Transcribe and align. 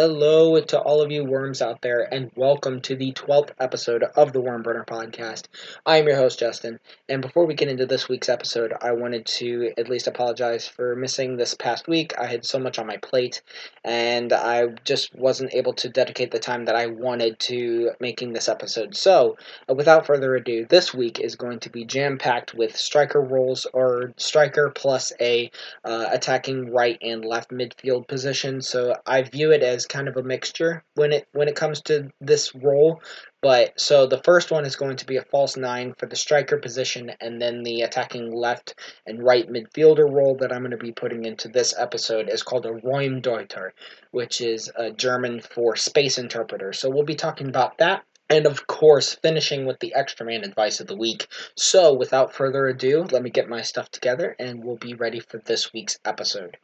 Hello 0.00 0.58
to 0.58 0.80
all 0.80 1.02
of 1.02 1.12
you 1.12 1.26
worms 1.26 1.60
out 1.60 1.82
there, 1.82 2.08
and 2.10 2.30
welcome 2.34 2.80
to 2.80 2.96
the 2.96 3.12
12th 3.12 3.50
episode 3.60 4.02
of 4.02 4.32
the 4.32 4.40
Wormburner 4.40 4.86
Podcast. 4.86 5.42
I 5.84 5.98
am 5.98 6.06
your 6.06 6.16
host, 6.16 6.38
Justin, 6.38 6.80
and 7.10 7.20
before 7.20 7.44
we 7.44 7.52
get 7.52 7.68
into 7.68 7.84
this 7.84 8.08
week's 8.08 8.30
episode, 8.30 8.72
I 8.80 8.92
wanted 8.92 9.26
to 9.26 9.74
at 9.76 9.90
least 9.90 10.06
apologize 10.06 10.66
for 10.66 10.96
missing 10.96 11.36
this 11.36 11.52
past 11.52 11.86
week. 11.86 12.18
I 12.18 12.28
had 12.28 12.46
so 12.46 12.58
much 12.58 12.78
on 12.78 12.86
my 12.86 12.96
plate, 12.96 13.42
and 13.84 14.32
I 14.32 14.68
just 14.84 15.14
wasn't 15.14 15.52
able 15.52 15.74
to 15.74 15.90
dedicate 15.90 16.30
the 16.30 16.38
time 16.38 16.64
that 16.64 16.76
I 16.76 16.86
wanted 16.86 17.38
to 17.40 17.90
making 18.00 18.32
this 18.32 18.48
episode. 18.48 18.96
So, 18.96 19.36
uh, 19.68 19.74
without 19.74 20.06
further 20.06 20.34
ado, 20.34 20.64
this 20.64 20.94
week 20.94 21.20
is 21.20 21.36
going 21.36 21.60
to 21.60 21.68
be 21.68 21.84
jam 21.84 22.16
packed 22.16 22.54
with 22.54 22.74
striker 22.74 23.20
roles, 23.20 23.66
or 23.74 24.14
striker 24.16 24.72
plus 24.74 25.12
a 25.20 25.50
uh, 25.84 26.06
attacking 26.10 26.72
right 26.72 26.96
and 27.02 27.22
left 27.22 27.50
midfield 27.50 28.08
position. 28.08 28.62
So, 28.62 28.96
I 29.06 29.20
view 29.24 29.52
it 29.52 29.62
as 29.62 29.80
as 29.80 29.86
kind 29.90 30.08
of 30.08 30.16
a 30.16 30.22
mixture 30.22 30.82
when 30.94 31.12
it 31.12 31.28
when 31.32 31.48
it 31.48 31.56
comes 31.56 31.82
to 31.82 32.10
this 32.20 32.54
role. 32.54 33.02
But 33.42 33.78
so 33.78 34.06
the 34.06 34.22
first 34.22 34.50
one 34.50 34.64
is 34.64 34.76
going 34.76 34.96
to 34.96 35.06
be 35.06 35.16
a 35.16 35.22
false 35.22 35.56
nine 35.56 35.94
for 35.98 36.06
the 36.06 36.16
striker 36.16 36.56
position, 36.56 37.12
and 37.20 37.40
then 37.40 37.62
the 37.62 37.82
attacking 37.82 38.32
left 38.32 38.74
and 39.06 39.22
right 39.22 39.46
midfielder 39.46 40.10
role 40.10 40.36
that 40.36 40.52
I'm 40.52 40.62
going 40.62 40.70
to 40.70 40.78
be 40.78 40.92
putting 40.92 41.24
into 41.24 41.48
this 41.48 41.74
episode 41.78 42.30
is 42.30 42.42
called 42.42 42.64
a 42.64 42.72
Raumdeuter, 42.72 43.72
which 44.12 44.40
is 44.40 44.70
a 44.76 44.90
German 44.90 45.40
for 45.40 45.76
space 45.76 46.18
interpreter. 46.18 46.72
So 46.72 46.88
we'll 46.88 47.04
be 47.04 47.14
talking 47.14 47.48
about 47.48 47.78
that 47.78 48.04
and 48.30 48.46
of 48.46 48.68
course, 48.68 49.12
finishing 49.16 49.66
with 49.66 49.80
the 49.80 49.92
extra 49.94 50.24
man 50.24 50.44
advice 50.44 50.78
of 50.78 50.86
the 50.86 50.94
week. 50.94 51.26
So, 51.56 51.92
without 51.92 52.32
further 52.32 52.68
ado, 52.68 53.02
let 53.10 53.24
me 53.24 53.30
get 53.30 53.48
my 53.48 53.62
stuff 53.62 53.90
together 53.90 54.36
and 54.38 54.62
we'll 54.62 54.76
be 54.76 54.94
ready 54.94 55.18
for 55.18 55.38
this 55.38 55.72
week's 55.72 55.98
episode. 56.04 56.56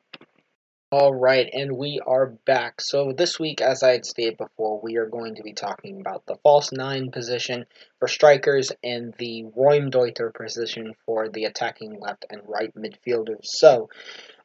All 0.92 1.12
right, 1.12 1.50
and 1.52 1.76
we 1.76 2.00
are 2.06 2.26
back. 2.26 2.80
So 2.80 3.10
this 3.10 3.40
week, 3.40 3.60
as 3.60 3.82
I 3.82 3.90
had 3.90 4.06
stated 4.06 4.36
before, 4.36 4.80
we 4.80 4.98
are 4.98 5.09
going 5.09 5.34
to 5.34 5.42
be 5.42 5.52
talking 5.52 6.00
about 6.00 6.24
the 6.26 6.36
false 6.45 6.70
nine 6.70 7.10
position 7.10 7.66
for 7.98 8.06
strikers 8.06 8.70
and 8.84 9.12
the 9.18 9.46
Raumdeuter 9.57 10.32
position 10.32 10.95
for 11.04 11.29
the 11.29 11.46
attacking 11.46 11.98
left 11.98 12.24
and 12.30 12.40
right 12.46 12.73
midfielders. 12.76 13.46
So 13.46 13.88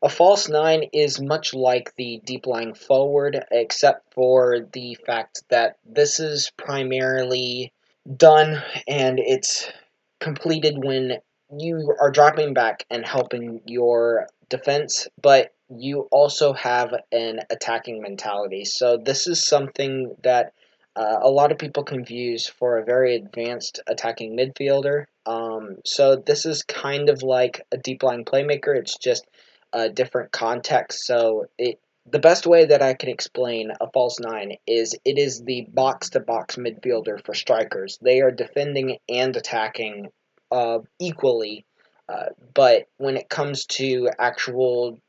a 0.01 0.09
false 0.09 0.49
nine 0.49 0.85
is 0.93 1.21
much 1.21 1.53
like 1.53 1.93
the 1.95 2.19
deep 2.25 2.47
lying 2.47 2.73
forward, 2.73 3.45
except 3.51 4.11
for 4.15 4.61
the 4.73 4.97
fact 5.05 5.43
that 5.51 5.77
this 5.85 6.19
is 6.19 6.51
primarily 6.57 7.71
done 8.17 8.63
and 8.87 9.19
it's 9.19 9.71
completed 10.19 10.83
when 10.83 11.19
you 11.55 11.95
are 12.01 12.09
dropping 12.09 12.55
back 12.55 12.83
and 12.89 13.05
helping 13.05 13.61
your 13.67 14.25
defense, 14.51 15.07
but 15.19 15.55
you 15.69 16.07
also 16.11 16.53
have 16.53 16.93
an 17.11 17.39
attacking 17.49 18.01
mentality. 18.01 18.65
So 18.65 18.97
this 18.97 19.25
is 19.25 19.43
something 19.43 20.15
that 20.23 20.53
uh, 20.95 21.19
a 21.21 21.29
lot 21.29 21.51
of 21.51 21.57
people 21.57 21.83
confuse 21.83 22.47
for 22.47 22.77
a 22.77 22.85
very 22.85 23.15
advanced 23.15 23.79
attacking 23.87 24.37
midfielder. 24.37 25.05
Um, 25.25 25.77
so 25.85 26.17
this 26.17 26.45
is 26.45 26.63
kind 26.63 27.09
of 27.09 27.23
like 27.23 27.61
a 27.71 27.77
deep 27.77 28.03
lying 28.03 28.25
playmaker. 28.25 28.77
It's 28.77 28.97
just 28.97 29.25
a 29.73 29.89
different 29.89 30.31
context. 30.31 31.05
So 31.05 31.45
it 31.57 31.79
the 32.11 32.19
best 32.19 32.47
way 32.47 32.65
that 32.65 32.81
I 32.81 32.95
can 32.95 33.09
explain 33.09 33.71
a 33.79 33.89
false 33.91 34.19
nine 34.19 34.57
is 34.67 34.95
it 35.05 35.19
is 35.19 35.43
the 35.43 35.67
box 35.71 36.09
to 36.09 36.19
box 36.19 36.55
midfielder 36.55 37.23
for 37.23 37.33
strikers. 37.33 37.99
They 38.01 38.21
are 38.21 38.31
defending 38.31 38.97
and 39.07 39.35
attacking 39.35 40.09
uh, 40.51 40.79
equally. 40.99 41.65
Uh, 42.11 42.29
but 42.53 42.87
when 42.97 43.15
it 43.15 43.29
comes 43.29 43.65
to 43.65 44.09
actual 44.19 44.99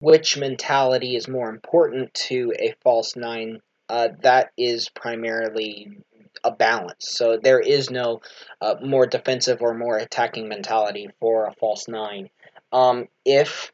which 0.00 0.36
mentality 0.36 1.16
is 1.16 1.26
more 1.26 1.50
important 1.50 2.14
to 2.14 2.52
a 2.58 2.74
false 2.82 3.16
nine, 3.16 3.60
uh, 3.88 4.08
that 4.22 4.50
is 4.56 4.88
primarily 4.90 5.98
a 6.44 6.52
balance. 6.52 7.08
So 7.16 7.38
there 7.42 7.58
is 7.58 7.90
no 7.90 8.20
uh, 8.60 8.76
more 8.82 9.06
defensive 9.06 9.60
or 9.60 9.74
more 9.74 9.96
attacking 9.96 10.48
mentality 10.48 11.08
for 11.18 11.46
a 11.46 11.54
false 11.54 11.88
nine. 11.88 12.30
Um, 12.70 13.08
if 13.24 13.72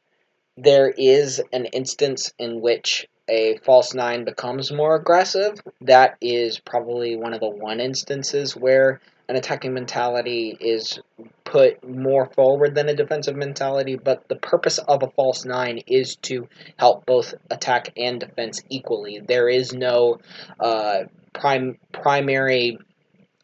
there 0.56 0.88
is 0.88 1.43
an 1.53 1.67
instance 1.67 2.33
in 2.38 2.61
which 2.62 3.06
a 3.28 3.59
false 3.59 3.93
nine 3.93 4.25
becomes 4.25 4.72
more 4.72 4.94
aggressive, 4.94 5.61
that 5.83 6.17
is 6.21 6.59
probably 6.61 7.17
one 7.17 7.34
of 7.34 7.41
the 7.41 7.49
one 7.49 7.81
instances 7.81 8.56
where 8.56 9.00
an 9.29 9.37
attacking 9.37 9.73
mentality 9.73 10.57
is 10.61 10.99
put 11.45 11.87
more 11.89 12.27
forward 12.35 12.75
than 12.75 12.89
a 12.89 12.95
defensive 12.95 13.37
mentality, 13.37 13.97
but 13.97 14.29
the 14.29 14.37
purpose 14.37 14.79
of 14.79 15.03
a 15.03 15.11
false 15.11 15.45
nine 15.45 15.79
is 15.87 16.17
to 16.17 16.49
help 16.77 17.07
both 17.07 17.35
attack 17.51 17.93
and 17.97 18.21
defense 18.21 18.62
equally. 18.69 19.21
There 19.21 19.49
is 19.49 19.73
no 19.73 20.19
uh, 20.61 21.05
prime 21.33 21.79
primary 21.93 22.79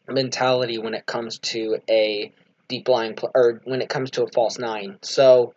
mentality 0.09 0.79
when 0.79 0.95
it 0.95 1.07
comes 1.07 1.39
to 1.39 1.79
a 1.89 2.33
deep 2.69 2.89
lying 2.89 3.15
pl- 3.15 3.31
or 3.35 3.61
when 3.65 3.81
it 3.81 3.89
comes 3.89 4.11
to 4.13 4.25
a 4.25 4.31
false 4.31 4.59
nine. 4.59 4.99
So 5.03 5.55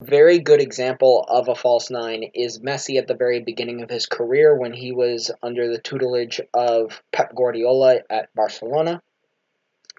very 0.00 0.38
good 0.38 0.60
example 0.60 1.24
of 1.28 1.48
a 1.48 1.54
false 1.54 1.90
nine 1.90 2.30
is 2.34 2.60
Messi 2.60 2.98
at 2.98 3.08
the 3.08 3.14
very 3.14 3.40
beginning 3.40 3.82
of 3.82 3.90
his 3.90 4.06
career 4.06 4.56
when 4.56 4.72
he 4.72 4.92
was 4.92 5.30
under 5.42 5.70
the 5.70 5.78
tutelage 5.78 6.40
of 6.54 7.02
Pep 7.12 7.34
Guardiola 7.34 7.98
at 8.08 8.32
Barcelona. 8.34 9.02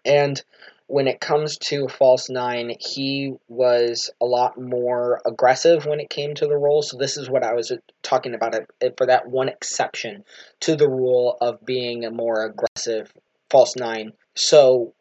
And 0.05 0.41
when 0.87 1.07
it 1.07 1.19
comes 1.19 1.57
to 1.57 1.87
false 1.87 2.29
nine, 2.29 2.75
he 2.79 3.35
was 3.47 4.09
a 4.19 4.25
lot 4.25 4.59
more 4.59 5.21
aggressive 5.25 5.85
when 5.85 5.99
it 5.99 6.09
came 6.09 6.33
to 6.33 6.47
the 6.47 6.57
role. 6.57 6.81
So 6.81 6.97
this 6.97 7.15
is 7.15 7.29
what 7.29 7.43
I 7.43 7.53
was 7.53 7.71
talking 8.01 8.33
about 8.33 8.55
for 8.97 9.05
that 9.05 9.27
one 9.27 9.49
exception 9.49 10.23
to 10.61 10.75
the 10.75 10.89
rule 10.89 11.37
of 11.41 11.63
being 11.63 12.05
a 12.05 12.11
more 12.11 12.43
aggressive 12.43 13.13
false 13.49 13.75
nine. 13.75 14.13
So 14.35 14.93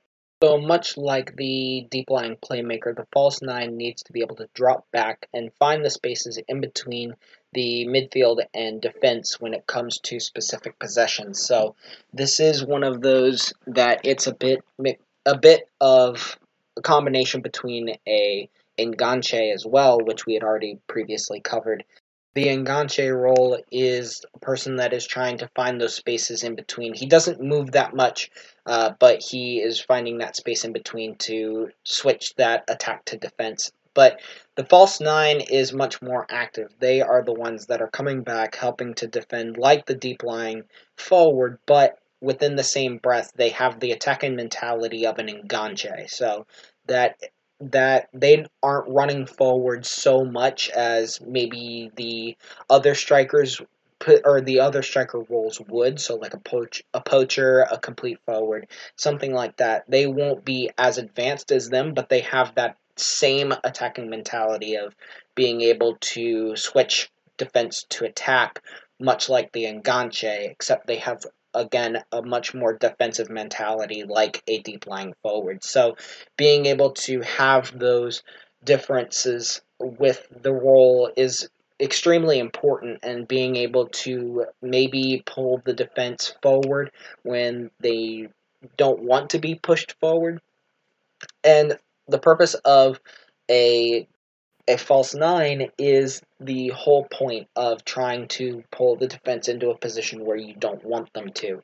so 0.42 0.56
much 0.56 0.96
like 0.96 1.34
the 1.34 1.88
deep 1.90 2.10
lying 2.10 2.36
playmaker, 2.36 2.94
the 2.94 3.08
false 3.12 3.42
nine 3.42 3.76
needs 3.76 4.04
to 4.04 4.12
be 4.12 4.20
able 4.20 4.36
to 4.36 4.48
drop 4.54 4.86
back 4.92 5.28
and 5.34 5.52
find 5.58 5.84
the 5.84 5.90
spaces 5.90 6.38
in 6.46 6.60
between 6.60 7.14
the 7.52 7.86
midfield 7.86 8.40
and 8.54 8.80
defense 8.80 9.40
when 9.40 9.54
it 9.54 9.66
comes 9.66 9.98
to 9.98 10.20
specific 10.20 10.78
possessions. 10.78 11.44
So 11.44 11.74
this 12.12 12.40
is 12.40 12.64
one 12.64 12.84
of 12.84 13.00
those 13.00 13.52
that 13.66 14.00
it's 14.04 14.26
a 14.26 14.34
bit 14.34 14.64
a 15.26 15.36
bit 15.36 15.68
of 15.80 16.38
a 16.76 16.82
combination 16.82 17.40
between 17.40 17.96
a 18.06 18.48
enganche 18.78 19.52
as 19.52 19.66
well, 19.66 19.98
which 20.00 20.24
we 20.26 20.34
had 20.34 20.44
already 20.44 20.78
previously 20.86 21.40
covered, 21.40 21.84
the 22.34 22.46
enganche 22.46 23.12
role 23.12 23.58
is 23.72 24.24
a 24.34 24.38
person 24.38 24.76
that 24.76 24.92
is 24.92 25.06
trying 25.06 25.38
to 25.38 25.48
find 25.56 25.80
those 25.80 25.94
spaces 25.96 26.44
in 26.44 26.54
between. 26.54 26.94
He 26.94 27.06
doesn't 27.06 27.40
move 27.40 27.72
that 27.72 27.94
much, 27.94 28.30
uh, 28.64 28.92
but 28.98 29.22
he 29.22 29.60
is 29.60 29.80
finding 29.80 30.18
that 30.18 30.36
space 30.36 30.64
in 30.64 30.72
between 30.72 31.16
to 31.16 31.70
switch 31.82 32.34
that 32.36 32.64
attack 32.68 33.06
to 33.06 33.16
defense. 33.16 33.72
But 33.92 34.20
the 34.58 34.64
false 34.64 35.00
nine 35.00 35.40
is 35.40 35.72
much 35.72 36.02
more 36.02 36.26
active. 36.28 36.74
They 36.80 37.00
are 37.00 37.22
the 37.22 37.32
ones 37.32 37.66
that 37.66 37.80
are 37.80 37.86
coming 37.86 38.22
back, 38.22 38.56
helping 38.56 38.92
to 38.94 39.06
defend 39.06 39.56
like 39.56 39.86
the 39.86 39.94
deep 39.94 40.24
lying 40.24 40.64
forward, 40.96 41.60
but 41.64 42.00
within 42.20 42.56
the 42.56 42.64
same 42.64 42.98
breath, 42.98 43.30
they 43.36 43.50
have 43.50 43.78
the 43.78 43.92
attacking 43.92 44.34
mentality 44.34 45.06
of 45.06 45.20
an 45.20 45.28
enganche. 45.28 46.10
So 46.10 46.44
that 46.88 47.20
that 47.60 48.08
they 48.12 48.46
aren't 48.60 48.92
running 48.92 49.26
forward 49.26 49.86
so 49.86 50.24
much 50.24 50.70
as 50.70 51.20
maybe 51.20 51.92
the 51.94 52.36
other 52.68 52.96
strikers 52.96 53.60
put 54.00 54.22
or 54.24 54.40
the 54.40 54.58
other 54.58 54.82
striker 54.82 55.20
roles 55.20 55.60
would 55.68 56.00
so 56.00 56.14
like 56.16 56.34
a 56.34 56.38
poach 56.38 56.82
a 56.94 57.00
poacher 57.00 57.66
a 57.68 57.78
complete 57.78 58.20
forward 58.26 58.68
something 58.94 59.32
like 59.32 59.56
that 59.56 59.84
they 59.88 60.06
won't 60.06 60.44
be 60.44 60.70
as 60.78 60.98
advanced 60.98 61.50
as 61.50 61.68
them 61.68 61.94
but 61.94 62.08
they 62.08 62.20
have 62.20 62.54
that 62.54 62.76
same 63.00 63.52
attacking 63.64 64.10
mentality 64.10 64.76
of 64.76 64.94
being 65.34 65.60
able 65.60 65.96
to 66.00 66.56
switch 66.56 67.10
defense 67.36 67.84
to 67.88 68.04
attack 68.04 68.62
much 69.00 69.28
like 69.28 69.52
the 69.52 69.64
enganche 69.64 70.50
except 70.50 70.86
they 70.86 70.96
have 70.96 71.24
again 71.54 72.02
a 72.12 72.22
much 72.22 72.54
more 72.54 72.74
defensive 72.74 73.30
mentality 73.30 74.04
like 74.04 74.42
a 74.46 74.58
deep 74.60 74.86
lying 74.86 75.14
forward. 75.22 75.64
So 75.64 75.96
being 76.36 76.66
able 76.66 76.90
to 76.90 77.20
have 77.22 77.76
those 77.78 78.22
differences 78.64 79.62
with 79.78 80.26
the 80.42 80.52
role 80.52 81.10
is 81.16 81.48
extremely 81.80 82.38
important 82.38 82.98
and 83.02 83.28
being 83.28 83.56
able 83.56 83.86
to 83.86 84.46
maybe 84.60 85.22
pull 85.24 85.62
the 85.64 85.72
defense 85.72 86.34
forward 86.42 86.90
when 87.22 87.70
they 87.80 88.28
don't 88.76 89.00
want 89.00 89.30
to 89.30 89.38
be 89.38 89.54
pushed 89.54 89.94
forward. 90.00 90.40
And 91.44 91.78
the 92.08 92.18
purpose 92.18 92.54
of 92.64 93.00
a 93.50 94.06
a 94.68 94.76
false 94.76 95.14
nine 95.14 95.70
is 95.78 96.20
the 96.40 96.68
whole 96.68 97.04
point 97.04 97.48
of 97.56 97.84
trying 97.86 98.28
to 98.28 98.62
pull 98.70 98.96
the 98.96 99.08
defense 99.08 99.48
into 99.48 99.70
a 99.70 99.78
position 99.78 100.26
where 100.26 100.36
you 100.36 100.54
don't 100.54 100.84
want 100.84 101.10
them 101.14 101.32
to. 101.32 101.62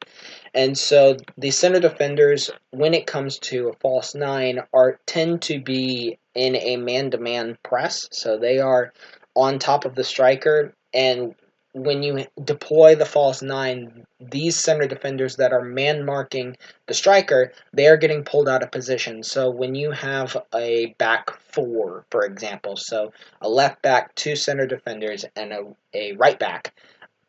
And 0.55 0.77
so 0.77 1.19
the 1.37 1.51
center 1.51 1.81
defenders, 1.81 2.51
when 2.71 2.95
it 2.95 3.07
comes 3.07 3.39
to 3.41 3.69
a 3.69 3.77
false 3.81 4.15
nine, 4.15 4.61
are 4.73 4.99
tend 5.07 5.43
to 5.43 5.61
be 5.61 6.19
in 6.35 6.57
a 6.57 6.77
man 6.79 7.11
to 7.11 7.19
man 7.19 7.59
press. 7.63 8.09
So 8.11 8.39
they 8.39 8.59
are 8.59 8.93
on 9.35 9.59
top 9.59 9.85
of 9.85 9.95
the 9.95 10.05
striker 10.05 10.75
and 10.95 11.35
when 11.75 12.05
you 12.05 12.25
deploy 12.45 12.95
the 12.95 13.05
false 13.05 13.43
nine, 13.43 14.07
these 14.21 14.57
center 14.57 14.87
defenders 14.87 15.37
that 15.37 15.53
are 15.53 15.61
man 15.61 16.07
marking 16.07 16.57
the 16.87 16.95
striker, 16.95 17.53
they 17.73 17.89
are 17.89 17.97
getting 17.97 18.23
pulled 18.23 18.49
out 18.49 18.63
of 18.63 18.71
position. 18.71 19.25
So 19.25 19.51
when 19.51 19.75
you 19.75 19.91
have 19.91 20.37
a 20.55 20.95
back 20.99 21.31
four, 21.51 22.07
for 22.11 22.25
example, 22.25 22.77
so 22.77 23.13
a 23.41 23.49
left 23.49 23.83
back, 23.83 24.15
two 24.15 24.37
center 24.37 24.67
defenders, 24.67 25.25
and 25.35 25.53
a, 25.53 25.63
a 25.93 26.13
right 26.13 26.39
back, 26.39 26.73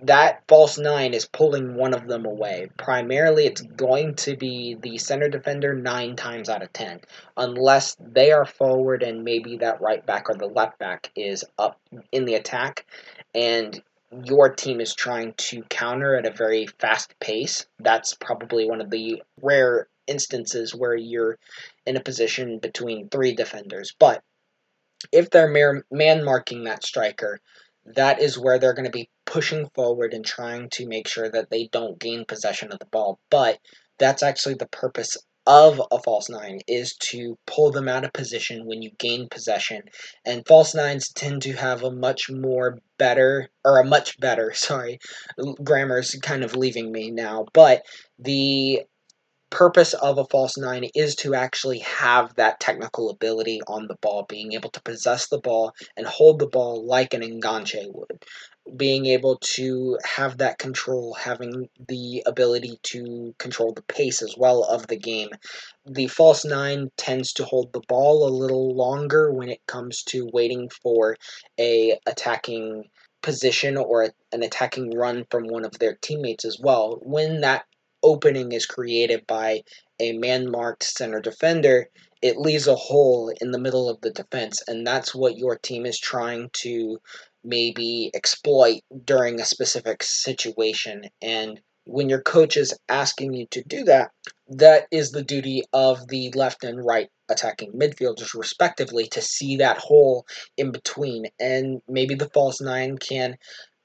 that 0.01 0.43
false 0.47 0.77
nine 0.77 1.15
is 1.15 1.25
pulling 1.25 1.73
one 1.73 1.95
of 1.95 2.07
them 2.07 2.25
away. 2.25 2.69
Primarily, 2.77 3.47
it's 3.47 3.61
going 3.61 4.13
to 4.15 4.37
be 4.37 4.75
the 4.79 4.99
center 4.99 5.27
defender 5.27 5.73
nine 5.73 6.15
times 6.15 6.49
out 6.49 6.61
of 6.61 6.71
ten, 6.71 6.99
unless 7.35 7.97
they 7.99 8.31
are 8.31 8.45
forward 8.45 9.01
and 9.01 9.23
maybe 9.23 9.57
that 9.57 9.81
right 9.81 10.05
back 10.05 10.29
or 10.29 10.35
the 10.35 10.45
left 10.45 10.77
back 10.77 11.11
is 11.15 11.43
up 11.57 11.79
in 12.11 12.25
the 12.25 12.35
attack, 12.35 12.85
and 13.33 13.81
your 14.23 14.53
team 14.53 14.79
is 14.81 14.93
trying 14.93 15.33
to 15.37 15.63
counter 15.63 16.15
at 16.15 16.25
a 16.25 16.31
very 16.31 16.67
fast 16.79 17.13
pace. 17.19 17.65
That's 17.79 18.13
probably 18.13 18.67
one 18.67 18.81
of 18.81 18.89
the 18.89 19.23
rare 19.41 19.87
instances 20.07 20.73
where 20.73 20.95
you're 20.95 21.37
in 21.85 21.97
a 21.97 22.03
position 22.03 22.59
between 22.59 23.09
three 23.09 23.33
defenders. 23.33 23.93
But 23.99 24.23
if 25.11 25.29
they're 25.29 25.83
man 25.91 26.23
marking 26.23 26.63
that 26.63 26.83
striker, 26.83 27.39
that 27.85 28.19
is 28.19 28.37
where 28.37 28.57
they're 28.57 28.73
going 28.73 28.85
to 28.85 28.91
be 28.91 29.09
pushing 29.25 29.69
forward 29.75 30.13
and 30.13 30.25
trying 30.25 30.69
to 30.69 30.87
make 30.87 31.07
sure 31.07 31.29
that 31.29 31.49
they 31.49 31.67
don't 31.71 31.99
gain 31.99 32.25
possession 32.25 32.71
of 32.71 32.79
the 32.79 32.85
ball. 32.85 33.19
But 33.29 33.59
that's 33.99 34.23
actually 34.23 34.55
the 34.55 34.67
purpose 34.67 35.17
of 35.47 35.81
a 35.91 35.99
false 36.01 36.29
nine 36.29 36.61
is 36.67 36.95
to 36.97 37.37
pull 37.45 37.71
them 37.71 37.87
out 37.87 38.03
of 38.03 38.13
position 38.13 38.65
when 38.65 38.81
you 38.81 38.91
gain 38.97 39.27
possession. 39.29 39.83
And 40.25 40.45
false 40.47 40.73
nines 40.73 41.09
tend 41.09 41.43
to 41.43 41.53
have 41.53 41.83
a 41.83 41.91
much 41.91 42.29
more 42.29 42.79
better, 42.97 43.49
or 43.63 43.79
a 43.79 43.85
much 43.85 44.19
better, 44.19 44.53
sorry, 44.55 44.99
grammar's 45.63 46.15
kind 46.21 46.43
of 46.43 46.55
leaving 46.55 46.91
me 46.91 47.11
now, 47.11 47.45
but 47.53 47.83
the 48.17 48.83
purpose 49.49 49.93
of 49.93 50.17
a 50.17 50.25
false 50.25 50.57
nine 50.57 50.89
is 50.95 51.15
to 51.15 51.33
actually 51.33 51.79
have 51.79 52.35
that 52.35 52.59
technical 52.59 53.09
ability 53.09 53.61
on 53.67 53.87
the 53.87 53.95
ball, 54.01 54.25
being 54.27 54.53
able 54.53 54.69
to 54.69 54.81
possess 54.81 55.27
the 55.27 55.39
ball 55.39 55.73
and 55.95 56.05
hold 56.05 56.39
the 56.39 56.47
ball 56.47 56.85
like 56.85 57.13
an 57.13 57.21
enganche 57.21 57.89
would. 57.93 58.25
Being 58.75 59.05
able 59.05 59.37
to 59.55 59.97
have 60.03 60.39
that 60.39 60.57
control, 60.57 61.13
having 61.13 61.69
the 61.87 62.23
ability 62.25 62.79
to 62.83 63.35
control 63.37 63.73
the 63.73 63.83
pace 63.83 64.21
as 64.21 64.35
well 64.37 64.63
of 64.63 64.87
the 64.87 64.97
game. 64.97 65.29
The 65.85 66.07
false 66.07 66.43
nine 66.43 66.91
tends 66.97 67.33
to 67.33 67.45
hold 67.45 67.73
the 67.73 67.83
ball 67.87 68.27
a 68.27 68.29
little 68.29 68.75
longer 68.75 69.31
when 69.31 69.49
it 69.49 69.65
comes 69.67 70.03
to 70.05 70.29
waiting 70.33 70.69
for 70.69 71.15
a 71.59 71.99
attacking 72.07 72.89
position 73.21 73.77
or 73.77 74.13
an 74.31 74.43
attacking 74.43 74.91
run 74.91 75.25
from 75.29 75.47
one 75.47 75.65
of 75.65 75.77
their 75.79 75.95
teammates 76.01 76.45
as 76.45 76.59
well. 76.59 76.99
When 77.03 77.41
that 77.41 77.65
opening 78.01 78.51
is 78.51 78.65
created 78.65 79.25
by 79.27 79.63
a 79.99 80.13
man 80.13 80.49
marked 80.49 80.83
center 80.83 81.19
defender, 81.19 81.89
it 82.21 82.37
leaves 82.37 82.67
a 82.67 82.75
hole 82.75 83.31
in 83.41 83.51
the 83.51 83.59
middle 83.59 83.89
of 83.89 84.01
the 84.01 84.11
defense, 84.11 84.63
and 84.67 84.85
that's 84.85 85.13
what 85.13 85.37
your 85.37 85.57
team 85.57 85.85
is 85.85 85.99
trying 85.99 86.49
to 86.53 86.99
maybe 87.45 88.11
exploit 88.13 88.81
during 89.03 89.39
a 89.39 89.45
specific 89.45 90.03
situation. 90.03 91.03
And 91.21 91.59
when 91.85 92.09
your 92.09 92.21
coach 92.21 92.57
is 92.57 92.77
asking 92.89 93.33
you 93.33 93.45
to 93.51 93.63
do 93.63 93.83
that, 93.85 94.11
that 94.49 94.87
is 94.91 95.11
the 95.11 95.23
duty 95.23 95.63
of 95.71 96.07
the 96.07 96.31
left 96.31 96.63
and 96.63 96.83
right 96.83 97.09
attacking 97.29 97.73
midfielders, 97.73 98.33
respectively, 98.33 99.07
to 99.07 99.21
see 99.21 99.57
that 99.57 99.77
hole 99.77 100.25
in 100.57 100.71
between. 100.71 101.25
And 101.39 101.81
maybe 101.87 102.15
the 102.15 102.29
false 102.29 102.61
nine 102.61 102.97
can 102.97 103.37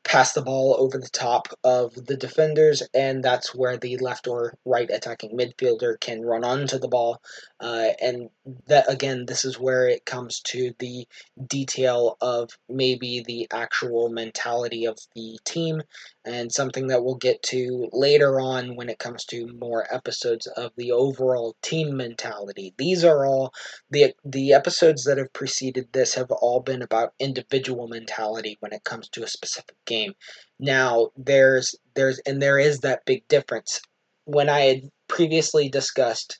pass 0.05 0.32
the 0.32 0.43
ball 0.43 0.76
over 0.79 0.99
the 0.99 1.08
top 1.08 1.49
of 1.62 1.94
the 2.06 2.17
defenders, 2.17 2.82
and 2.94 3.23
that's 3.23 3.55
where 3.55 3.76
the 3.76 3.97
left 3.99 4.26
or 4.26 4.55
right 4.64 4.91
attacking 4.91 5.37
midfielder 5.37 5.99
can 6.00 6.23
run 6.23 6.44
onto 6.44 6.79
the 6.79 6.88
ball. 6.88 7.20
Uh, 7.61 7.91
and 8.00 8.31
that 8.67 8.91
again, 8.91 9.26
this 9.26 9.44
is 9.44 9.58
where 9.58 9.87
it 9.87 10.06
comes 10.06 10.41
to 10.41 10.73
the 10.79 11.06
detail 11.47 12.17
of 12.20 12.50
maybe 12.69 13.23
the 13.26 13.47
actual 13.52 14.08
mentality 14.08 14.87
of 14.87 14.99
the 15.14 15.38
team, 15.44 15.82
and 16.25 16.50
something 16.50 16.88
that 16.88 17.05
we'll 17.05 17.17
get 17.17 17.43
to 17.43 17.88
later 17.93 18.41
on 18.41 18.76
when 18.76 18.88
it 18.88 18.99
comes 18.99 19.25
to 19.25 19.47
more 19.61 19.87
episodes 19.94 20.47
of 20.47 20.73
the 20.76 20.93
overall 20.93 21.55
team 21.62 21.97
mentality. 21.97 22.75
These 22.79 23.05
are 23.05 23.26
all 23.26 23.52
the 23.91 24.14
the 24.25 24.52
episodes 24.52 25.05
that 25.05 25.19
have 25.19 25.32
preceded 25.32 25.93
this 25.93 26.14
have 26.14 26.31
all 26.31 26.61
been 26.61 26.82
about 26.82 27.14
individual 27.19 27.88
mentality 27.88 28.56
when 28.61 28.73
it 28.73 28.85
comes 28.85 29.08
to 29.11 29.23
a 29.23 29.29
specific 29.29 29.76
game. 29.90 30.14
Now, 30.58 31.10
there's 31.16 31.75
there's 31.94 32.19
and 32.26 32.40
there 32.40 32.58
is 32.58 32.81
that 32.81 33.04
big 33.04 33.26
difference. 33.28 33.81
When 34.25 34.48
I 34.48 34.60
had 34.60 34.90
previously 35.08 35.69
discussed 35.69 36.38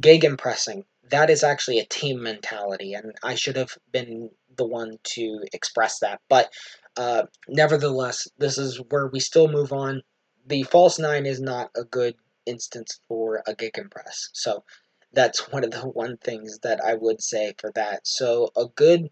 gegenpressing, 0.00 0.84
that 1.10 1.28
is 1.30 1.42
actually 1.42 1.78
a 1.78 1.86
team 1.86 2.22
mentality, 2.22 2.94
and 2.94 3.12
I 3.22 3.34
should 3.34 3.56
have 3.56 3.76
been 3.90 4.30
the 4.56 4.66
one 4.66 4.98
to 5.14 5.40
express 5.52 5.98
that. 6.00 6.20
But 6.28 6.50
uh, 6.96 7.24
nevertheless, 7.48 8.28
this 8.38 8.58
is 8.58 8.80
where 8.90 9.08
we 9.08 9.20
still 9.20 9.48
move 9.48 9.72
on. 9.72 10.02
The 10.46 10.62
false 10.64 10.98
nine 10.98 11.26
is 11.26 11.40
not 11.40 11.70
a 11.76 11.84
good 11.84 12.14
instance 12.46 13.00
for 13.08 13.42
a 13.46 13.54
gegenpress, 13.54 14.28
so 14.32 14.64
that's 15.12 15.52
one 15.52 15.64
of 15.64 15.70
the 15.70 15.80
one 15.80 16.16
things 16.18 16.58
that 16.62 16.80
I 16.82 16.94
would 16.94 17.22
say 17.22 17.54
for 17.58 17.70
that. 17.74 18.06
So 18.06 18.50
a 18.56 18.66
good 18.74 19.10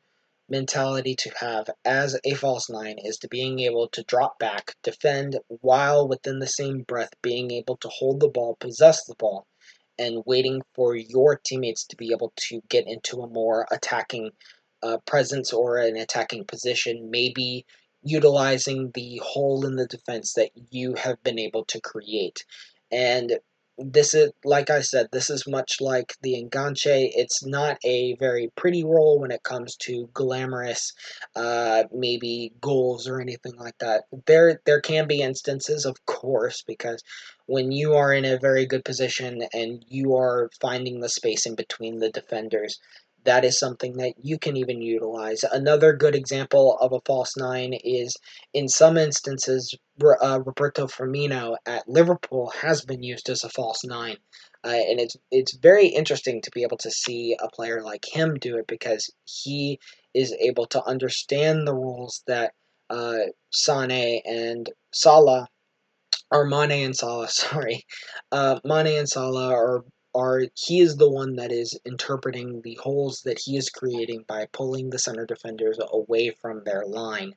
mentality 0.50 1.14
to 1.14 1.30
have 1.38 1.70
as 1.84 2.18
a 2.24 2.34
false 2.34 2.68
nine 2.68 2.96
is 2.98 3.16
to 3.18 3.28
being 3.28 3.60
able 3.60 3.88
to 3.88 4.02
drop 4.04 4.38
back, 4.38 4.74
defend, 4.82 5.38
while 5.48 6.08
within 6.08 6.38
the 6.38 6.46
same 6.46 6.82
breath 6.82 7.12
being 7.22 7.50
able 7.50 7.76
to 7.78 7.88
hold 7.88 8.20
the 8.20 8.28
ball, 8.28 8.56
possess 8.58 9.04
the 9.04 9.14
ball, 9.14 9.46
and 9.98 10.24
waiting 10.26 10.62
for 10.74 10.96
your 10.96 11.40
teammates 11.44 11.86
to 11.86 11.96
be 11.96 12.10
able 12.12 12.32
to 12.36 12.60
get 12.68 12.86
into 12.86 13.20
a 13.22 13.28
more 13.28 13.66
attacking 13.70 14.30
uh, 14.82 14.98
presence 15.06 15.52
or 15.52 15.76
an 15.76 15.96
attacking 15.96 16.44
position, 16.44 17.10
maybe 17.10 17.64
utilizing 18.02 18.90
the 18.94 19.20
hole 19.22 19.66
in 19.66 19.76
the 19.76 19.86
defense 19.86 20.32
that 20.34 20.50
you 20.70 20.94
have 20.94 21.22
been 21.22 21.38
able 21.38 21.64
to 21.66 21.80
create. 21.80 22.44
And 22.90 23.38
this 23.80 24.14
is 24.14 24.30
like 24.44 24.70
I 24.70 24.80
said, 24.80 25.08
this 25.10 25.30
is 25.30 25.46
much 25.46 25.80
like 25.80 26.14
the 26.22 26.34
enganche. 26.34 27.10
It's 27.14 27.44
not 27.44 27.78
a 27.84 28.14
very 28.16 28.50
pretty 28.56 28.84
role 28.84 29.18
when 29.18 29.30
it 29.30 29.42
comes 29.42 29.76
to 29.76 30.08
glamorous, 30.12 30.92
uh, 31.34 31.84
maybe 31.92 32.52
goals 32.60 33.08
or 33.08 33.20
anything 33.20 33.56
like 33.56 33.78
that. 33.78 34.04
There, 34.26 34.60
there 34.66 34.80
can 34.80 35.06
be 35.08 35.22
instances, 35.22 35.86
of 35.86 36.04
course, 36.06 36.62
because 36.66 37.02
when 37.46 37.72
you 37.72 37.94
are 37.94 38.12
in 38.12 38.24
a 38.24 38.38
very 38.38 38.66
good 38.66 38.84
position 38.84 39.42
and 39.52 39.84
you 39.88 40.16
are 40.16 40.50
finding 40.60 41.00
the 41.00 41.08
space 41.08 41.46
in 41.46 41.54
between 41.54 41.98
the 41.98 42.10
defenders, 42.10 42.78
that 43.24 43.44
is 43.44 43.58
something 43.58 43.96
that 43.98 44.14
you 44.22 44.38
can 44.38 44.56
even 44.56 44.80
utilize. 44.80 45.42
Another 45.42 45.92
good 45.92 46.14
example 46.14 46.78
of 46.80 46.92
a 46.92 47.00
false 47.04 47.36
nine 47.36 47.74
is 47.84 48.16
in 48.54 48.68
some 48.68 48.96
instances, 48.96 49.74
uh, 50.22 50.40
Roberto 50.44 50.86
Firmino 50.86 51.56
at 51.66 51.88
Liverpool 51.88 52.52
has 52.60 52.84
been 52.84 53.02
used 53.02 53.28
as 53.28 53.44
a 53.44 53.50
false 53.50 53.84
nine. 53.84 54.16
Uh, 54.62 54.68
and 54.68 55.00
it's 55.00 55.16
it's 55.30 55.56
very 55.56 55.86
interesting 55.88 56.42
to 56.42 56.50
be 56.50 56.62
able 56.62 56.76
to 56.76 56.90
see 56.90 57.36
a 57.40 57.48
player 57.48 57.82
like 57.82 58.04
him 58.12 58.34
do 58.34 58.58
it 58.58 58.66
because 58.66 59.10
he 59.24 59.78
is 60.12 60.34
able 60.38 60.66
to 60.66 60.82
understand 60.84 61.66
the 61.66 61.74
rules 61.74 62.22
that 62.26 62.52
uh, 62.90 63.18
Sane 63.50 64.20
and 64.26 64.68
Salah, 64.92 65.48
or 66.30 66.44
Mane 66.44 66.84
and 66.84 66.96
Salah, 66.96 67.28
sorry, 67.30 67.86
uh, 68.32 68.60
Mane 68.64 68.98
and 68.98 69.08
Salah 69.08 69.54
are 69.54 69.84
are 70.14 70.42
he 70.54 70.80
is 70.80 70.96
the 70.96 71.10
one 71.10 71.36
that 71.36 71.52
is 71.52 71.78
interpreting 71.84 72.60
the 72.62 72.78
holes 72.82 73.22
that 73.24 73.38
he 73.44 73.56
is 73.56 73.70
creating 73.70 74.24
by 74.26 74.46
pulling 74.52 74.90
the 74.90 74.98
center 74.98 75.26
defenders 75.26 75.78
away 75.90 76.30
from 76.40 76.62
their 76.64 76.84
line. 76.84 77.34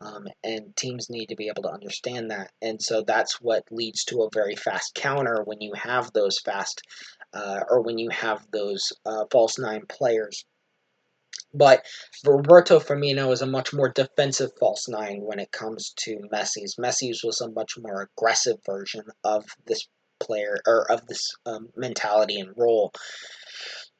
Um, 0.00 0.28
and 0.44 0.76
teams 0.76 1.10
need 1.10 1.26
to 1.26 1.36
be 1.36 1.48
able 1.48 1.62
to 1.64 1.72
understand 1.72 2.30
that. 2.30 2.52
And 2.62 2.80
so 2.80 3.02
that's 3.02 3.40
what 3.40 3.64
leads 3.72 4.04
to 4.04 4.22
a 4.22 4.30
very 4.32 4.54
fast 4.54 4.94
counter 4.94 5.42
when 5.44 5.60
you 5.60 5.72
have 5.74 6.12
those 6.12 6.38
fast, 6.38 6.82
uh, 7.32 7.60
or 7.68 7.82
when 7.82 7.98
you 7.98 8.08
have 8.10 8.46
those 8.52 8.92
uh, 9.04 9.24
false 9.32 9.58
nine 9.58 9.82
players. 9.88 10.44
But 11.52 11.84
Roberto 12.24 12.78
Firmino 12.78 13.32
is 13.32 13.42
a 13.42 13.46
much 13.46 13.72
more 13.72 13.88
defensive 13.88 14.50
false 14.60 14.86
nine 14.86 15.22
when 15.22 15.38
it 15.38 15.50
comes 15.50 15.92
to 16.00 16.18
Messi's. 16.32 16.76
Messi's 16.78 17.24
was 17.24 17.40
a 17.40 17.50
much 17.50 17.72
more 17.78 18.02
aggressive 18.02 18.58
version 18.64 19.04
of 19.24 19.44
this 19.66 19.88
player 20.20 20.58
or 20.66 20.90
of 20.90 21.06
this 21.06 21.34
um, 21.46 21.68
mentality 21.76 22.38
and 22.38 22.52
role. 22.56 22.92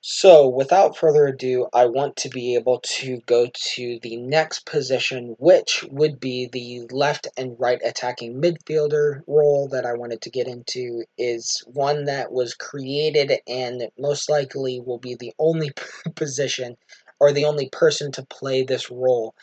So, 0.01 0.49
without 0.49 0.97
further 0.97 1.27
ado, 1.27 1.67
I 1.73 1.87
want 1.87 2.17
to 2.19 2.29
be 2.29 2.55
able 2.55 2.81
to 2.81 3.21
go 3.27 3.49
to 3.53 3.99
the 4.01 4.17
next 4.17 4.65
position, 4.65 5.35
which 5.39 5.85
would 5.91 6.21
be 6.21 6.47
the 6.47 6.87
left 6.91 7.27
and 7.37 7.57
right 7.59 7.81
attacking 7.85 8.41
midfielder 8.41 9.23
role 9.27 9.69
that 9.69 9.85
I 9.85 9.95
wanted 9.95 10.23
to 10.23 10.31
get 10.31 10.47
into. 10.47 11.05
Is 11.19 11.65
one 11.67 12.05
that 12.05 12.31
was 12.31 12.55
created 12.55 13.33
and 13.49 13.91
most 13.99 14.31
likely 14.31 14.81
will 14.81 14.99
be 14.99 15.17
the 15.17 15.35
only 15.39 15.73
position 16.15 16.77
or 17.21 17.33
the 17.33 17.45
only 17.45 17.69
person 17.69 18.13
to 18.13 18.25
play 18.25 18.63
this 18.63 18.91
role 18.91 19.35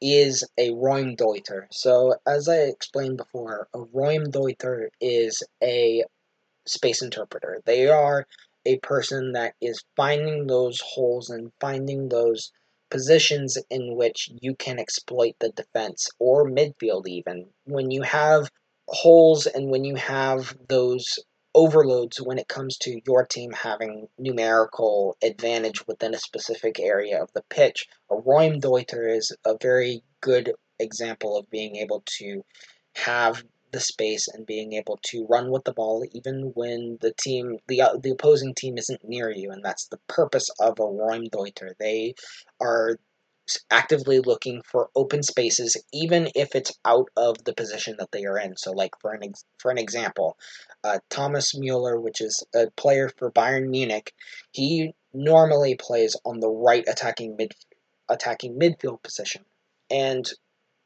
is 0.00 0.44
a 0.56 0.70
Raumdeuter. 0.70 1.66
So, 1.72 2.14
as 2.26 2.48
I 2.48 2.58
explained 2.58 3.16
before, 3.16 3.68
a 3.74 3.80
Raumdeuter 3.80 4.88
is 5.00 5.42
a 5.62 6.04
space 6.66 7.02
interpreter. 7.02 7.60
They 7.64 7.88
are 7.88 8.26
a 8.66 8.78
person 8.78 9.32
that 9.32 9.54
is 9.60 9.84
finding 9.96 10.46
those 10.46 10.80
holes 10.80 11.30
and 11.30 11.52
finding 11.60 12.08
those 12.08 12.52
positions 12.90 13.58
in 13.70 13.96
which 13.96 14.30
you 14.40 14.54
can 14.54 14.78
exploit 14.78 15.34
the 15.40 15.50
defense 15.50 16.08
or 16.18 16.48
midfield, 16.48 17.06
even. 17.06 17.46
When 17.64 17.90
you 17.90 18.02
have 18.02 18.50
holes 18.88 19.46
and 19.46 19.70
when 19.70 19.84
you 19.84 19.96
have 19.96 20.56
those 20.68 21.18
overloads 21.54 22.20
when 22.20 22.38
it 22.38 22.48
comes 22.48 22.76
to 22.76 23.00
your 23.06 23.24
team 23.24 23.52
having 23.52 24.08
numerical 24.18 25.16
advantage 25.22 25.86
within 25.86 26.14
a 26.14 26.18
specific 26.18 26.80
area 26.80 27.22
of 27.22 27.32
the 27.32 27.44
pitch. 27.48 27.86
A 28.10 28.16
Raumdeuter 28.16 29.16
is 29.16 29.34
a 29.44 29.56
very 29.60 30.02
good 30.20 30.52
example 30.80 31.36
of 31.36 31.48
being 31.50 31.76
able 31.76 32.02
to 32.18 32.42
have 32.96 33.44
the 33.74 33.80
space 33.80 34.28
and 34.28 34.46
being 34.46 34.72
able 34.74 34.98
to 35.02 35.26
run 35.28 35.50
with 35.50 35.64
the 35.64 35.72
ball 35.72 36.04
even 36.12 36.52
when 36.54 36.96
the 37.00 37.12
team 37.20 37.58
the 37.68 37.82
uh, 37.82 37.96
the 38.02 38.10
opposing 38.10 38.54
team 38.54 38.78
isn't 38.78 39.02
near 39.04 39.30
you 39.30 39.50
and 39.50 39.64
that's 39.64 39.88
the 39.88 40.00
purpose 40.08 40.48
of 40.60 40.78
a 40.78 40.82
Raumdeuter. 40.82 41.72
They 41.78 42.14
are 42.60 42.96
actively 43.70 44.20
looking 44.20 44.62
for 44.62 44.88
open 44.94 45.22
spaces, 45.22 45.76
even 45.92 46.30
if 46.34 46.54
it's 46.54 46.72
out 46.84 47.08
of 47.16 47.36
the 47.44 47.52
position 47.52 47.96
that 47.98 48.10
they 48.12 48.24
are 48.24 48.38
in. 48.38 48.56
So, 48.56 48.72
like 48.72 48.92
for 49.00 49.12
an 49.12 49.24
ex- 49.24 49.44
for 49.58 49.70
an 49.70 49.78
example, 49.78 50.38
uh, 50.82 50.98
Thomas 51.10 51.54
Mueller, 51.56 52.00
which 52.00 52.20
is 52.20 52.42
a 52.54 52.70
player 52.76 53.10
for 53.18 53.30
Bayern 53.32 53.68
Munich, 53.68 54.14
he 54.52 54.94
normally 55.12 55.76
plays 55.76 56.16
on 56.24 56.40
the 56.40 56.48
right 56.50 56.84
attacking 56.88 57.36
mid 57.36 57.52
attacking 58.08 58.58
midfield 58.58 59.02
position, 59.02 59.44
and 59.90 60.30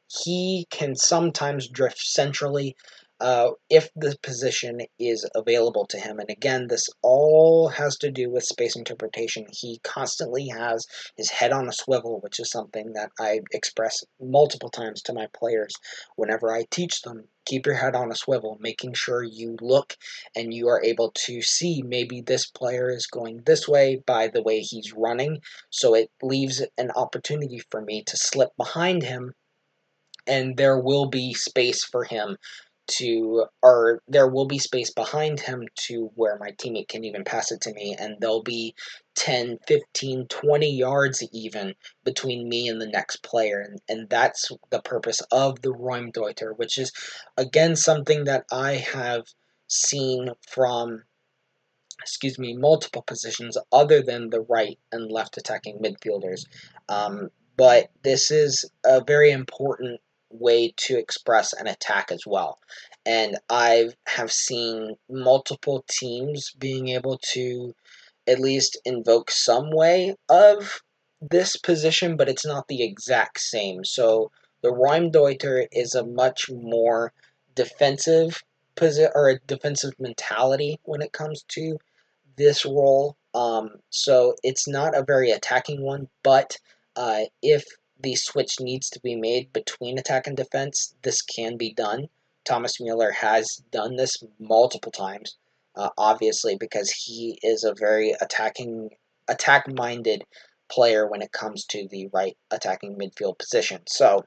he 0.09 0.65
can 0.71 0.95
sometimes 0.95 1.67
drift 1.67 1.99
centrally 1.99 2.75
uh, 3.21 3.51
if 3.69 3.89
the 3.95 4.17
position 4.23 4.79
is 4.97 5.29
available 5.35 5.85
to 5.85 5.99
him. 5.99 6.19
And 6.19 6.29
again, 6.29 6.67
this 6.67 6.87
all 7.01 7.67
has 7.67 7.97
to 7.97 8.11
do 8.11 8.29
with 8.29 8.43
space 8.43 8.75
interpretation. 8.75 9.45
He 9.51 9.79
constantly 9.83 10.47
has 10.47 10.85
his 11.17 11.29
head 11.29 11.51
on 11.51 11.67
a 11.67 11.73
swivel, 11.73 12.21
which 12.21 12.39
is 12.39 12.49
something 12.49 12.93
that 12.93 13.11
I 13.19 13.41
express 13.51 13.97
multiple 14.21 14.69
times 14.69 15.01
to 15.03 15.13
my 15.13 15.27
players 15.33 15.73
whenever 16.15 16.51
I 16.51 16.65
teach 16.71 17.01
them. 17.01 17.27
Keep 17.45 17.65
your 17.65 17.75
head 17.75 17.95
on 17.95 18.11
a 18.11 18.15
swivel, 18.15 18.57
making 18.61 18.93
sure 18.93 19.23
you 19.23 19.57
look 19.59 19.97
and 20.35 20.53
you 20.53 20.69
are 20.69 20.83
able 20.83 21.11
to 21.25 21.41
see 21.41 21.81
maybe 21.81 22.21
this 22.21 22.49
player 22.49 22.89
is 22.89 23.05
going 23.05 23.41
this 23.45 23.67
way 23.67 24.01
by 24.05 24.27
the 24.27 24.43
way 24.43 24.61
he's 24.61 24.93
running. 24.93 25.41
So 25.69 25.93
it 25.93 26.09
leaves 26.21 26.63
an 26.77 26.91
opportunity 26.91 27.59
for 27.69 27.81
me 27.81 28.03
to 28.03 28.17
slip 28.17 28.55
behind 28.57 29.03
him 29.03 29.33
and 30.29 30.55
there 30.55 30.79
will 30.79 31.07
be 31.07 31.33
space 31.33 31.83
for 31.83 32.03
him 32.03 32.37
to 32.89 33.45
or 33.61 34.01
there 34.07 34.27
will 34.27 34.45
be 34.45 34.57
space 34.57 34.91
behind 34.91 35.39
him 35.39 35.67
to 35.75 36.11
where 36.15 36.37
my 36.39 36.51
teammate 36.51 36.87
can 36.87 37.03
even 37.03 37.23
pass 37.23 37.51
it 37.51 37.61
to 37.61 37.73
me 37.73 37.95
and 37.99 38.17
there'll 38.19 38.43
be 38.43 38.73
10 39.15 39.59
15 39.67 40.27
20 40.27 40.71
yards 40.75 41.23
even 41.31 41.75
between 42.03 42.49
me 42.49 42.67
and 42.67 42.81
the 42.81 42.87
next 42.87 43.21
player. 43.21 43.59
And, 43.59 43.79
and 43.87 44.09
that's 44.09 44.51
the 44.71 44.81
purpose 44.81 45.21
of 45.31 45.61
the 45.61 45.73
Raumdeuter 45.73 46.57
which 46.57 46.77
is 46.77 46.91
again 47.37 47.75
something 47.75 48.23
that 48.25 48.45
I 48.51 48.73
have 48.73 49.27
seen 49.67 50.29
from 50.47 51.03
excuse 52.01 52.39
me 52.39 52.55
multiple 52.55 53.03
positions 53.03 53.57
other 53.71 54.01
than 54.01 54.29
the 54.29 54.41
right 54.41 54.79
and 54.91 55.11
left 55.11 55.37
attacking 55.37 55.79
midfielders. 55.79 56.45
Um, 56.87 57.29
but 57.55 57.91
this 58.03 58.31
is 58.31 58.65
a 58.85 59.03
very 59.03 59.31
important 59.31 59.99
way 60.29 60.73
to 60.77 60.97
express 60.97 61.53
an 61.53 61.67
attack 61.67 62.11
as 62.11 62.25
well. 62.25 62.59
And 63.05 63.37
I 63.49 63.89
have 64.05 64.31
seen 64.31 64.95
multiple 65.09 65.83
teams 65.89 66.51
being 66.57 66.89
able 66.89 67.19
to 67.33 67.73
at 68.27 68.39
least 68.39 68.77
invoke 68.85 69.31
some 69.31 69.71
way 69.71 70.15
of 70.29 70.81
this 71.21 71.55
position, 71.55 72.15
but 72.15 72.29
it's 72.29 72.45
not 72.45 72.67
the 72.67 72.83
exact 72.83 73.39
same. 73.39 73.83
So 73.83 74.31
the 74.61 74.71
Raumdeuter 74.71 75.67
is 75.71 75.95
a 75.95 76.05
much 76.05 76.49
more 76.49 77.13
defensive 77.55 78.43
position 78.75 79.11
or 79.15 79.29
a 79.29 79.39
defensive 79.39 79.93
mentality 79.99 80.79
when 80.83 81.01
it 81.01 81.11
comes 81.11 81.43
to 81.49 81.77
this 82.37 82.65
role. 82.65 83.17
Um, 83.33 83.71
so 83.89 84.35
it's 84.43 84.67
not 84.67 84.97
a 84.97 85.03
very 85.03 85.31
attacking 85.31 85.81
one, 85.81 86.07
but 86.23 86.57
uh, 86.95 87.21
if 87.41 87.65
the 87.99 88.15
switch 88.15 88.59
needs 88.59 88.89
to 88.89 88.99
be 89.01 89.15
made 89.15 89.51
between 89.53 89.97
attack 89.97 90.27
and 90.27 90.37
defense, 90.37 90.95
this 91.03 91.21
can 91.21 91.57
be 91.57 91.73
done. 91.73 92.07
Thomas 92.45 92.79
Mueller 92.79 93.11
has 93.11 93.61
done 93.71 93.95
this 93.95 94.15
multiple 94.39 94.91
times, 94.91 95.37
uh, 95.75 95.89
obviously, 95.97 96.55
because 96.55 96.89
he 96.91 97.39
is 97.43 97.63
a 97.63 97.75
very 97.77 98.15
attacking, 98.21 98.89
attack-minded 99.27 100.23
player 100.71 101.07
when 101.07 101.21
it 101.21 101.31
comes 101.31 101.65
to 101.65 101.87
the 101.89 102.07
right 102.13 102.37
attacking 102.51 102.97
midfield 102.97 103.37
position. 103.37 103.81
So 103.87 104.23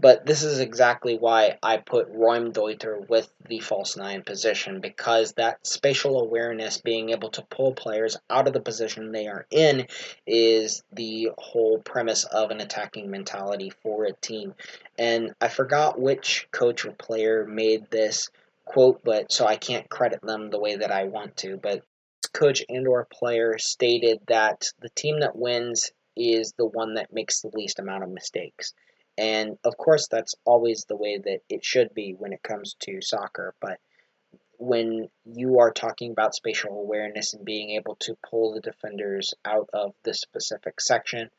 but 0.00 0.26
this 0.26 0.42
is 0.42 0.60
exactly 0.60 1.16
why 1.16 1.58
I 1.62 1.78
put 1.78 2.12
Raumdeuter 2.14 3.08
with 3.08 3.32
the 3.48 3.60
false 3.60 3.96
nine 3.96 4.22
position 4.22 4.80
because 4.80 5.32
that 5.32 5.66
spatial 5.66 6.20
awareness, 6.20 6.80
being 6.80 7.10
able 7.10 7.30
to 7.30 7.42
pull 7.42 7.72
players 7.72 8.16
out 8.28 8.46
of 8.46 8.52
the 8.52 8.60
position 8.60 9.12
they 9.12 9.26
are 9.28 9.46
in, 9.50 9.86
is 10.26 10.82
the 10.92 11.30
whole 11.38 11.78
premise 11.78 12.24
of 12.24 12.50
an 12.50 12.60
attacking 12.60 13.10
mentality 13.10 13.72
for 13.82 14.04
a 14.04 14.12
team. 14.12 14.54
And 14.98 15.34
I 15.40 15.48
forgot 15.48 16.00
which 16.00 16.48
coach 16.50 16.84
or 16.84 16.92
player 16.92 17.46
made 17.46 17.90
this 17.90 18.30
quote, 18.64 19.02
but 19.04 19.32
so 19.32 19.46
I 19.46 19.56
can't 19.56 19.88
credit 19.88 20.20
them 20.22 20.50
the 20.50 20.60
way 20.60 20.76
that 20.76 20.90
I 20.90 21.04
want 21.04 21.36
to. 21.38 21.56
But 21.56 21.82
coach 22.32 22.64
and 22.68 22.86
or 22.88 23.06
player 23.10 23.58
stated 23.58 24.20
that 24.26 24.66
the 24.80 24.90
team 24.90 25.20
that 25.20 25.36
wins 25.36 25.92
is 26.16 26.52
the 26.56 26.66
one 26.66 26.94
that 26.94 27.12
makes 27.12 27.40
the 27.40 27.50
least 27.54 27.78
amount 27.78 28.04
of 28.04 28.10
mistakes. 28.10 28.72
And 29.16 29.58
of 29.64 29.76
course, 29.76 30.08
that's 30.08 30.34
always 30.44 30.84
the 30.84 30.96
way 30.96 31.18
that 31.18 31.40
it 31.48 31.64
should 31.64 31.94
be 31.94 32.14
when 32.18 32.32
it 32.32 32.42
comes 32.42 32.74
to 32.80 33.00
soccer. 33.00 33.54
But 33.60 33.78
when 34.58 35.08
you 35.24 35.60
are 35.60 35.72
talking 35.72 36.10
about 36.10 36.34
spatial 36.34 36.72
awareness 36.80 37.34
and 37.34 37.44
being 37.44 37.70
able 37.70 37.96
to 37.96 38.16
pull 38.28 38.54
the 38.54 38.60
defenders 38.60 39.34
out 39.44 39.68
of 39.72 39.94
the 40.02 40.14
specific 40.14 40.80
section 40.80 41.30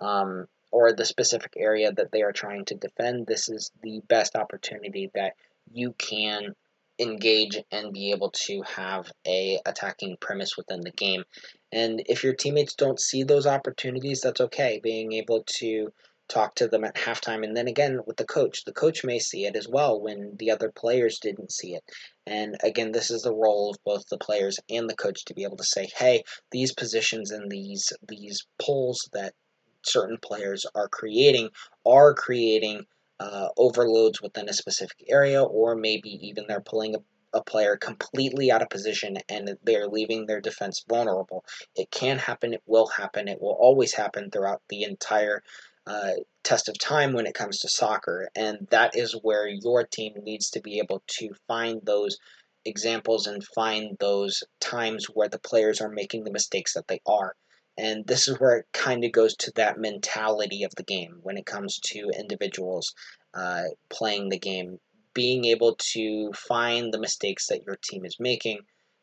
um, 0.00 0.46
or 0.70 0.92
the 0.92 1.04
specific 1.04 1.54
area 1.56 1.92
that 1.92 2.12
they 2.12 2.22
are 2.22 2.32
trying 2.32 2.64
to 2.66 2.74
defend, 2.74 3.26
this 3.26 3.48
is 3.48 3.70
the 3.82 4.00
best 4.08 4.36
opportunity 4.36 5.10
that 5.14 5.34
you 5.72 5.92
can 5.98 6.54
engage 6.98 7.58
and 7.72 7.92
be 7.92 8.10
able 8.10 8.30
to 8.30 8.62
have 8.62 9.10
a 9.26 9.58
attacking 9.64 10.16
premise 10.20 10.56
within 10.56 10.80
the 10.80 10.90
game. 10.90 11.24
And 11.72 12.02
if 12.06 12.24
your 12.24 12.34
teammates 12.34 12.74
don't 12.74 13.00
see 13.00 13.22
those 13.22 13.46
opportunities, 13.46 14.20
that's 14.20 14.40
okay. 14.40 14.80
Being 14.82 15.12
able 15.12 15.44
to 15.58 15.92
talk 16.30 16.54
to 16.54 16.68
them 16.68 16.84
at 16.84 16.94
halftime. 16.94 17.44
And 17.44 17.56
then 17.56 17.68
again 17.68 18.00
with 18.06 18.16
the 18.16 18.24
coach 18.24 18.64
the 18.64 18.72
coach 18.72 19.04
may 19.04 19.18
see 19.18 19.44
it 19.44 19.56
as 19.56 19.68
well 19.68 20.00
when 20.00 20.36
the 20.38 20.50
other 20.50 20.70
players 20.70 21.18
didn't 21.18 21.52
see 21.52 21.74
it. 21.74 21.82
And 22.26 22.56
again 22.62 22.92
this 22.92 23.10
is 23.10 23.22
the 23.22 23.34
role 23.34 23.70
of 23.70 23.84
both 23.84 24.06
the 24.08 24.18
players 24.18 24.58
and 24.70 24.88
the 24.88 24.96
coach 24.96 25.24
to 25.26 25.34
be 25.34 25.44
able 25.44 25.58
to 25.58 25.64
say 25.64 25.88
hey 25.96 26.22
these 26.50 26.72
positions 26.72 27.30
and 27.30 27.50
these 27.50 27.92
these 28.08 28.46
pulls 28.58 29.08
that 29.12 29.34
certain 29.82 30.18
players 30.22 30.64
are 30.74 30.88
creating 30.88 31.50
are 31.84 32.14
creating 32.14 32.84
uh, 33.18 33.48
overloads 33.58 34.22
within 34.22 34.48
a 34.48 34.54
specific 34.54 34.96
area 35.08 35.42
or 35.42 35.74
maybe 35.74 36.10
even 36.26 36.44
they're 36.46 36.62
pulling 36.62 36.94
a 36.94 37.00
a 37.32 37.42
player 37.42 37.76
completely 37.76 38.50
out 38.50 38.62
of 38.62 38.68
position 38.68 39.16
and 39.28 39.56
they're 39.62 39.86
leaving 39.86 40.26
their 40.26 40.40
defense 40.40 40.84
vulnerable. 40.88 41.44
It 41.76 41.90
can 41.90 42.18
happen, 42.18 42.54
it 42.54 42.62
will 42.66 42.88
happen, 42.88 43.28
it 43.28 43.40
will 43.40 43.56
always 43.58 43.94
happen 43.94 44.30
throughout 44.30 44.62
the 44.68 44.82
entire 44.82 45.42
uh, 45.90 46.12
test 46.44 46.68
of 46.68 46.78
time 46.78 47.12
when 47.12 47.26
it 47.26 47.34
comes 47.34 47.58
to 47.58 47.68
soccer, 47.68 48.28
and 48.36 48.68
that 48.70 48.92
is 48.94 49.12
where 49.22 49.48
your 49.48 49.84
team 49.84 50.12
needs 50.22 50.50
to 50.50 50.60
be 50.60 50.78
able 50.78 51.02
to 51.18 51.30
find 51.48 51.80
those 51.84 52.16
examples 52.64 53.26
and 53.26 53.42
find 53.54 53.96
those 53.98 54.44
times 54.60 55.06
where 55.06 55.28
the 55.28 55.38
players 55.40 55.80
are 55.80 55.88
making 55.88 56.22
the 56.22 56.30
mistakes 56.30 56.74
that 56.74 56.86
they 56.86 57.00
are. 57.06 57.34
And 57.76 58.06
this 58.06 58.28
is 58.28 58.38
where 58.38 58.58
it 58.58 58.66
kind 58.72 59.04
of 59.04 59.10
goes 59.10 59.34
to 59.36 59.52
that 59.56 59.78
mentality 59.78 60.62
of 60.64 60.72
the 60.76 60.84
game 60.84 61.18
when 61.22 61.36
it 61.36 61.46
comes 61.46 61.80
to 61.86 62.10
individuals 62.18 62.94
uh, 63.34 63.64
playing 63.88 64.28
the 64.28 64.38
game. 64.38 64.78
Being 65.12 65.44
able 65.46 65.76
to 65.94 66.30
find 66.34 66.94
the 66.94 67.00
mistakes 67.00 67.48
that 67.48 67.64
your 67.66 67.76
team 67.82 68.04
is 68.04 68.16
making, 68.20 68.60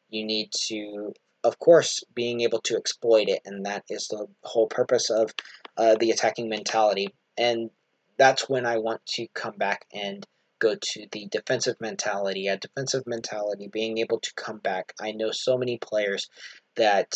you 0.09 0.25
need 0.25 0.51
to, 0.67 1.11
of 1.47 1.57
course, 1.59 2.03
being 2.13 2.41
able 2.41 2.61
to 2.61 2.77
exploit 2.77 3.27
it. 3.29 3.41
And 3.45 3.65
that 3.65 3.83
is 3.89 4.07
the 4.07 4.27
whole 4.43 4.67
purpose 4.67 5.09
of 5.09 5.33
uh, 5.77 5.95
the 5.99 6.11
attacking 6.11 6.49
mentality. 6.49 7.07
And 7.37 7.69
that's 8.17 8.49
when 8.49 8.65
I 8.65 8.77
want 8.77 9.01
to 9.15 9.27
come 9.33 9.57
back 9.57 9.85
and 9.93 10.25
go 10.59 10.75
to 10.75 11.07
the 11.11 11.27
defensive 11.31 11.77
mentality. 11.79 12.47
A 12.47 12.57
defensive 12.57 13.03
mentality, 13.07 13.69
being 13.71 13.97
able 13.99 14.19
to 14.19 14.33
come 14.35 14.59
back. 14.59 14.93
I 14.99 15.11
know 15.11 15.31
so 15.31 15.57
many 15.57 15.77
players 15.77 16.29
that, 16.75 17.13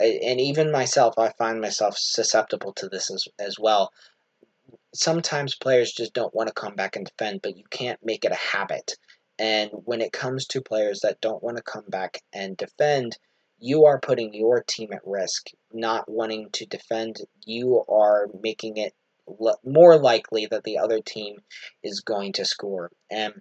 and 0.00 0.40
even 0.40 0.72
myself, 0.72 1.18
I 1.18 1.32
find 1.38 1.60
myself 1.60 1.96
susceptible 1.98 2.72
to 2.74 2.88
this 2.88 3.10
as, 3.10 3.24
as 3.38 3.56
well. 3.58 3.90
sometimes 4.94 5.56
players 5.56 5.92
just 5.92 6.14
don't 6.14 6.34
want 6.34 6.48
to 6.48 6.54
come 6.54 6.74
back 6.74 6.96
and 6.96 7.06
defend, 7.06 7.42
but 7.42 7.56
you 7.56 7.64
can't 7.70 7.98
make 8.02 8.24
it 8.24 8.32
a 8.32 8.36
habit. 8.36 8.96
And 9.38 9.70
when 9.72 10.00
it 10.00 10.12
comes 10.12 10.46
to 10.48 10.62
players 10.62 11.00
that 11.00 11.20
don't 11.20 11.42
want 11.42 11.56
to 11.56 11.62
come 11.62 11.84
back 11.88 12.22
and 12.32 12.56
defend, 12.56 13.18
you 13.64 13.86
are 13.86 13.98
putting 13.98 14.34
your 14.34 14.62
team 14.62 14.90
at 14.92 15.00
risk. 15.06 15.46
Not 15.72 16.04
wanting 16.06 16.50
to 16.52 16.66
defend, 16.66 17.16
you 17.46 17.82
are 17.88 18.28
making 18.42 18.76
it 18.76 18.92
more 19.64 19.96
likely 19.96 20.44
that 20.50 20.64
the 20.64 20.76
other 20.76 21.00
team 21.00 21.38
is 21.82 22.00
going 22.00 22.34
to 22.34 22.44
score. 22.44 22.90
And 23.10 23.40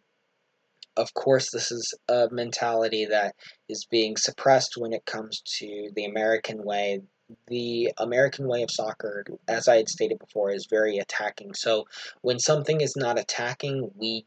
of 0.95 1.13
course, 1.13 1.49
this 1.51 1.73
is 1.73 1.93
a 2.07 2.29
mentality 2.31 3.05
that 3.07 3.35
is 3.67 3.85
being 3.91 4.15
suppressed 4.15 4.75
when 4.77 4.93
it 4.93 5.05
comes 5.05 5.41
to 5.59 5.89
the 5.93 6.05
American 6.05 6.63
way. 6.63 7.01
The 7.47 7.91
American 7.97 8.47
way 8.47 8.63
of 8.63 8.71
soccer, 8.71 9.25
as 9.49 9.67
I 9.67 9.75
had 9.75 9.89
stated 9.89 10.19
before, 10.19 10.51
is 10.51 10.67
very 10.69 10.99
attacking. 10.99 11.53
So 11.53 11.83
when 12.21 12.39
something 12.39 12.79
is 12.79 12.95
not 12.95 13.19
attacking, 13.19 13.91
we 13.95 14.25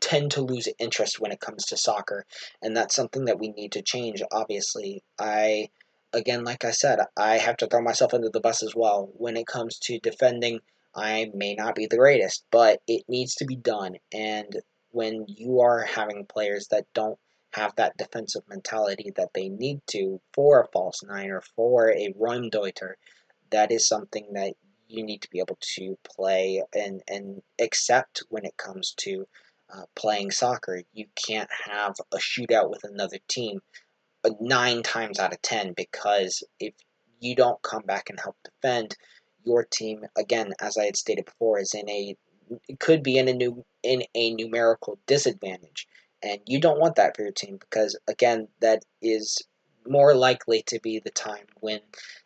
tend 0.00 0.30
to 0.32 0.42
lose 0.42 0.68
interest 0.78 1.20
when 1.20 1.32
it 1.32 1.40
comes 1.40 1.66
to 1.66 1.76
soccer, 1.76 2.24
and 2.62 2.76
that's 2.76 2.94
something 2.94 3.24
that 3.26 3.38
we 3.38 3.48
need 3.48 3.72
to 3.72 3.82
change. 3.82 4.22
Obviously, 4.32 5.02
I 5.18 5.70
again, 6.12 6.44
like 6.44 6.64
I 6.64 6.70
said, 6.70 7.00
I 7.16 7.38
have 7.38 7.56
to 7.58 7.66
throw 7.66 7.82
myself 7.82 8.14
under 8.14 8.30
the 8.30 8.40
bus 8.40 8.62
as 8.62 8.74
well 8.74 9.10
when 9.16 9.36
it 9.36 9.46
comes 9.46 9.78
to 9.80 9.98
defending. 9.98 10.60
I 10.94 11.30
may 11.34 11.54
not 11.54 11.74
be 11.74 11.86
the 11.86 11.98
greatest, 11.98 12.44
but 12.50 12.80
it 12.86 13.02
needs 13.08 13.34
to 13.36 13.44
be 13.44 13.56
done. 13.56 13.96
And 14.12 14.50
when 14.90 15.26
you 15.28 15.60
are 15.60 15.82
having 15.82 16.24
players 16.24 16.68
that 16.70 16.86
don't 16.94 17.18
have 17.52 17.74
that 17.76 17.96
defensive 17.96 18.42
mentality 18.48 19.12
that 19.16 19.28
they 19.34 19.48
need 19.48 19.80
to 19.88 20.20
for 20.32 20.60
a 20.60 20.68
false 20.72 21.02
nine 21.02 21.30
or 21.30 21.42
for 21.54 21.90
a 21.90 22.14
Raumdeuter, 22.18 22.94
that 23.50 23.70
is 23.70 23.86
something 23.86 24.32
that 24.32 24.54
you 24.88 25.04
need 25.04 25.22
to 25.22 25.30
be 25.30 25.40
able 25.40 25.58
to 25.60 25.98
play 26.04 26.62
and, 26.74 27.02
and 27.08 27.42
accept 27.60 28.22
when 28.28 28.44
it 28.44 28.56
comes 28.56 28.94
to 28.98 29.26
uh, 29.72 29.84
playing 29.94 30.30
soccer. 30.30 30.82
You 30.92 31.06
can't 31.14 31.50
have 31.66 31.94
a 32.12 32.18
shootout 32.18 32.70
with 32.70 32.84
another 32.84 33.18
team 33.28 33.60
uh, 34.24 34.30
nine 34.40 34.82
times 34.82 35.18
out 35.18 35.32
of 35.32 35.42
ten 35.42 35.72
because 35.72 36.42
if 36.60 36.74
you 37.20 37.34
don't 37.34 37.62
come 37.62 37.82
back 37.82 38.10
and 38.10 38.20
help 38.20 38.36
defend, 38.44 38.96
your 39.44 39.64
team, 39.64 40.04
again, 40.16 40.52
as 40.60 40.76
I 40.76 40.86
had 40.86 40.96
stated 40.96 41.24
before, 41.24 41.58
is 41.58 41.74
in 41.74 41.88
a 41.88 42.16
could 42.78 43.02
be 43.02 43.18
in 43.18 43.28
a 43.28 43.32
new 43.32 43.64
in 43.82 44.02
a 44.14 44.34
numerical 44.34 44.98
disadvantage, 45.06 45.86
and 46.22 46.40
you 46.46 46.60
don't 46.60 46.80
want 46.80 46.96
that 46.96 47.16
for 47.16 47.22
your 47.22 47.32
team 47.32 47.56
because 47.58 47.98
again, 48.08 48.48
that 48.60 48.84
is 49.00 49.38
more 49.86 50.14
likely 50.14 50.62
to 50.66 50.80
be 50.80 50.98
the 50.98 51.10
time 51.10 51.46
when 51.60 51.80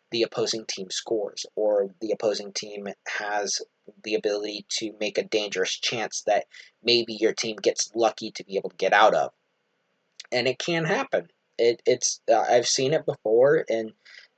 the 0.09 0.23
opposing 0.23 0.65
team 0.65 0.89
scores 0.89 1.45
or 1.55 1.89
the 2.01 2.11
opposing 2.11 2.51
team 2.51 2.87
has 3.07 3.61
the 4.03 4.15
ability 4.15 4.65
to 4.69 4.93
make 4.99 5.17
a 5.17 5.23
dangerous 5.23 5.77
chance 5.77 6.23
that 6.27 6.45
maybe 6.83 7.13
your 7.13 7.33
team 7.33 7.55
gets 7.57 7.91
lucky 7.95 8.31
to 8.31 8.43
be 8.43 8.57
able 8.57 8.69
to 8.69 8.75
get 8.77 8.93
out 8.93 9.13
of. 9.13 9.31
And 10.31 10.47
it 10.47 10.59
can 10.59 10.85
happen. 10.85 11.27
It, 11.57 11.81
it's 11.85 12.21
uh, 12.31 12.39
I've 12.39 12.67
seen 12.67 12.93
it 12.93 13.05
before, 13.05 13.65
and 13.69 13.91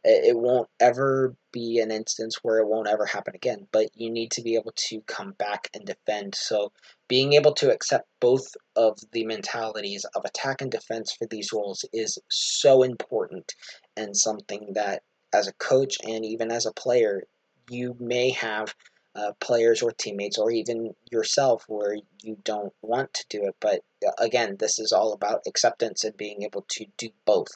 it 0.04 0.36
won't 0.36 0.68
ever 0.80 1.36
be 1.52 1.80
an 1.80 1.92
instance 1.92 2.40
where 2.42 2.58
it 2.60 2.68
won't 2.68 2.90
ever 2.90 3.06
happen 3.06 3.36
again. 3.36 3.68
But 3.72 3.90
you 3.96 4.10
need 4.10 4.32
to 4.32 4.42
be 4.42 4.56
able 4.56 4.74
to 4.90 5.02
come 5.02 5.32
back 5.34 5.70
and 5.74 5.86
defend. 5.86 6.36
So 6.36 6.74
being 7.08 7.34
able 7.34 7.54
to 7.56 7.72
accept 7.72 8.08
both 8.20 8.46
of 8.76 9.00
the 9.12 9.26
mentalities 9.26 10.06
of 10.16 10.26
attack 10.26 10.62
and 10.62 10.72
defense 10.72 11.14
for 11.14 11.28
these 11.28 11.54
roles 11.54 11.86
is 11.94 12.18
so 12.30 12.84
important 12.84 13.54
and 13.96 14.16
something 14.18 14.74
that 14.74 15.04
as 15.34 15.48
a 15.48 15.54
coach 15.54 15.98
and 16.04 16.26
even 16.26 16.52
as 16.52 16.66
a 16.66 16.74
player, 16.74 17.24
you 17.70 17.96
may 18.00 18.32
have 18.32 18.76
uh, 19.16 19.32
players 19.40 19.82
or 19.82 19.92
teammates 19.92 20.38
or 20.38 20.52
even 20.52 20.94
yourself 21.12 21.66
where 21.68 21.96
you 22.22 22.38
don't 22.44 22.74
want 22.82 23.14
to 23.14 23.26
do 23.30 23.44
it. 23.46 23.56
But 23.60 23.82
uh, 24.06 24.12
again, 24.20 24.58
this 24.60 24.80
is 24.80 24.92
all 24.92 25.14
about 25.14 25.42
acceptance 25.48 26.04
and 26.04 26.16
being 26.18 26.44
able 26.44 26.66
to 26.70 26.86
do 26.98 27.10
both. 27.26 27.50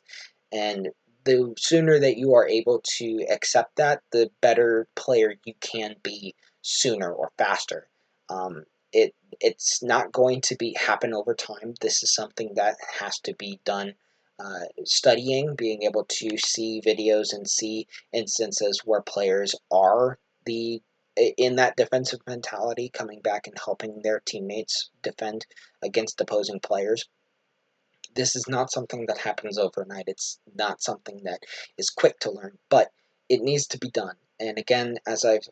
And 0.52 0.90
the 1.24 1.54
sooner 1.58 2.00
that 2.00 2.18
you 2.18 2.36
are 2.36 2.48
able 2.48 2.82
to 2.98 3.26
accept 3.30 3.76
that, 3.78 4.02
the 4.12 4.30
better 4.42 4.88
player 4.96 5.36
you 5.46 5.54
can 5.60 5.96
be 6.04 6.36
sooner 6.62 7.12
or 7.12 7.32
faster. 7.38 7.88
Um, 8.30 8.64
it 8.94 9.14
it's 9.42 9.84
not 9.84 10.12
going 10.14 10.42
to 10.42 10.56
be 10.56 10.76
happen 10.80 11.14
over 11.14 11.34
time. 11.34 11.74
This 11.82 12.02
is 12.04 12.14
something 12.14 12.54
that 12.56 12.78
has 13.00 13.20
to 13.22 13.34
be 13.36 13.60
done 13.66 13.94
uh, 14.40 14.66
studying, 14.86 15.56
being 15.56 15.84
able 15.84 16.06
to 16.06 16.38
see 16.38 16.82
videos 16.86 17.34
and 17.34 17.50
see 17.50 17.88
instances 18.14 18.82
where 18.86 19.02
players 19.02 19.56
are 19.72 20.20
the 20.46 20.82
in 21.38 21.56
that 21.56 21.76
defensive 21.76 22.20
mentality, 22.28 22.90
coming 22.90 23.22
back 23.22 23.48
and 23.48 23.58
helping 23.58 24.02
their 24.02 24.20
teammates 24.20 24.90
defend 25.02 25.46
against 25.82 26.22
opposing 26.22 26.60
players. 26.60 27.06
This 28.14 28.36
is 28.36 28.48
not 28.48 28.72
something 28.72 29.06
that 29.08 29.18
happens 29.18 29.58
overnight. 29.58 30.06
It's 30.08 30.40
not 30.56 30.82
something 30.82 31.22
that 31.24 31.44
is 31.78 31.90
quick 31.90 32.20
to 32.20 32.32
learn, 32.32 32.58
but 32.70 32.92
it 33.30 33.42
needs 33.42 33.68
to 33.68 33.78
be 33.78 33.90
done. 33.90 34.16
And 34.40 34.58
again, 34.58 34.98
as 35.06 35.26
I've 35.26 35.48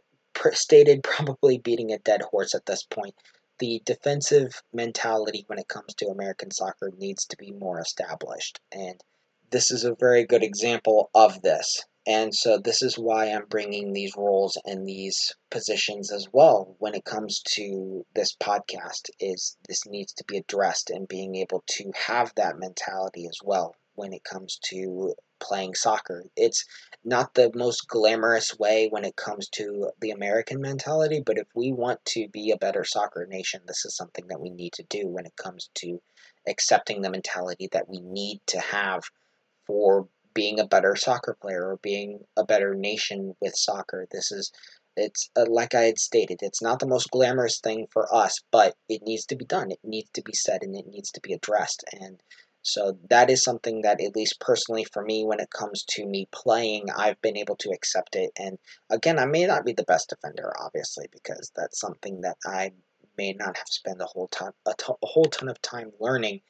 stated, 0.54 1.04
probably 1.04 1.58
beating 1.58 1.91
a 1.91 1.99
dead 1.99 2.21
horse 2.21 2.54
at 2.56 2.65
this 2.65 2.84
point, 2.84 3.15
the 3.60 3.82
defensive 3.86 4.62
mentality 4.73 5.45
when 5.47 5.60
it 5.60 5.67
comes 5.67 5.93
to 5.95 6.08
American 6.08 6.51
soccer 6.51 6.91
needs 6.97 7.25
to 7.25 7.38
be 7.38 7.51
more 7.51 7.80
established. 7.80 8.60
And 8.71 9.01
this 9.49 9.71
is 9.71 9.84
a 9.86 9.95
very 9.95 10.25
good 10.25 10.43
example 10.43 11.10
of 11.15 11.41
this. 11.41 11.84
And 12.07 12.35
so 12.35 12.59
this 12.59 12.83
is 12.83 12.99
why 12.99 13.27
I'm 13.31 13.45
bringing 13.47 13.91
these 13.91 14.15
roles 14.15 14.57
and 14.63 14.87
these 14.87 15.33
positions 15.49 16.11
as 16.11 16.27
well 16.31 16.75
when 16.77 16.93
it 16.93 17.03
comes 17.03 17.41
to 17.55 18.05
this 18.13 18.35
podcast 18.35 19.09
is 19.19 19.57
this 19.67 19.87
needs 19.87 20.13
to 20.13 20.23
be 20.27 20.37
addressed 20.37 20.91
and 20.91 21.07
being 21.07 21.35
able 21.35 21.63
to 21.67 21.91
have 22.07 22.31
that 22.35 22.59
mentality 22.59 23.25
as 23.27 23.39
well 23.43 23.75
when 23.95 24.13
it 24.13 24.23
comes 24.23 24.59
to 24.65 25.15
playing 25.39 25.73
soccer. 25.73 26.25
It's 26.35 26.63
not 27.03 27.33
the 27.33 27.51
most 27.55 27.87
glamorous 27.87 28.57
way 28.59 28.87
when 28.87 29.03
it 29.03 29.15
comes 29.15 29.49
to 29.49 29.89
the 29.99 30.11
American 30.11 30.61
mentality, 30.61 31.21
but 31.25 31.37
if 31.37 31.47
we 31.55 31.71
want 31.71 32.03
to 32.05 32.27
be 32.29 32.51
a 32.51 32.57
better 32.57 32.83
soccer 32.83 33.25
nation, 33.25 33.61
this 33.65 33.83
is 33.85 33.95
something 33.95 34.27
that 34.27 34.39
we 34.39 34.49
need 34.49 34.73
to 34.73 34.83
do 34.89 35.07
when 35.07 35.25
it 35.25 35.35
comes 35.35 35.69
to 35.75 35.99
accepting 36.47 37.01
the 37.01 37.09
mentality 37.09 37.67
that 37.71 37.89
we 37.89 37.99
need 37.99 38.41
to 38.47 38.59
have 38.59 39.03
for 39.65 40.07
being 40.35 40.59
a 40.59 40.67
better 40.67 40.95
soccer 40.95 41.35
player 41.41 41.71
or 41.71 41.77
being 41.77 42.19
a 42.37 42.45
better 42.45 42.75
nation 42.75 43.35
with 43.41 43.55
soccer. 43.55 44.05
This 44.11 44.31
is 44.31 44.51
it's 44.97 45.29
uh, 45.35 45.45
like 45.49 45.75
I 45.75 45.81
had 45.81 45.99
stated, 45.99 46.39
it's 46.41 46.61
not 46.61 46.79
the 46.79 46.87
most 46.87 47.11
glamorous 47.11 47.59
thing 47.59 47.87
for 47.91 48.13
us, 48.13 48.39
but 48.51 48.75
it 48.87 49.01
needs 49.03 49.25
to 49.25 49.35
be 49.35 49.45
done. 49.45 49.71
It 49.71 49.79
needs 49.83 50.09
to 50.13 50.21
be 50.21 50.33
said 50.33 50.63
and 50.63 50.75
it 50.75 50.87
needs 50.87 51.11
to 51.11 51.21
be 51.21 51.33
addressed. 51.33 51.83
And 51.99 52.21
so 52.61 52.97
that 53.09 53.29
is 53.29 53.43
something 53.43 53.81
that, 53.81 54.01
at 54.01 54.15
least 54.15 54.39
personally 54.39 54.85
for 54.85 55.03
me, 55.03 55.23
when 55.25 55.39
it 55.39 55.49
comes 55.51 55.83
to 55.89 56.05
me 56.05 56.27
playing, 56.31 56.89
I've 56.95 57.21
been 57.21 57.37
able 57.37 57.57
to 57.57 57.71
accept 57.71 58.15
it. 58.15 58.31
And 58.37 58.57
again, 58.89 59.19
I 59.19 59.25
may 59.25 59.45
not 59.45 59.65
be 59.65 59.73
the 59.73 59.83
best 59.83 60.09
defender, 60.09 60.51
obviously, 60.59 61.07
because 61.11 61.51
that's 61.55 61.79
something 61.79 62.21
that 62.21 62.37
I 62.45 62.71
may 63.17 63.33
not 63.33 63.57
have 63.57 63.67
spent 63.67 64.01
a 64.01 64.05
whole 64.05 64.27
ton 64.29 64.51
a, 64.65 64.73
to, 64.73 64.93
a 64.93 65.05
whole 65.05 65.25
ton 65.25 65.49
of 65.49 65.61
time 65.61 65.91
learning. 65.99 66.41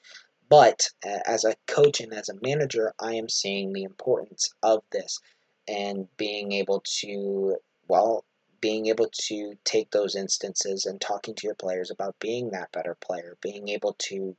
But 0.50 0.90
as 1.04 1.44
a 1.44 1.56
coach 1.68 2.02
and 2.02 2.14
as 2.14 2.30
a 2.30 2.40
manager, 2.42 2.94
I 3.00 3.16
am 3.16 3.30
seeing 3.30 3.74
the 3.74 3.84
importance 3.84 4.54
of 4.62 4.84
this 4.92 5.20
and 5.68 6.08
being 6.18 6.52
able 6.52 6.84
to, 7.02 7.58
well, 7.88 8.26
being 8.62 8.88
able 8.88 9.10
to 9.12 9.58
take 9.64 9.92
those 9.92 10.16
instances 10.16 10.86
and 10.86 11.02
talking 11.02 11.36
to 11.36 11.48
your 11.48 11.56
players 11.56 11.92
about 11.92 12.20
being 12.20 12.52
that 12.52 12.72
better 12.72 12.96
player, 12.96 13.38
being 13.42 13.70
able 13.70 13.96
to 14.00 14.36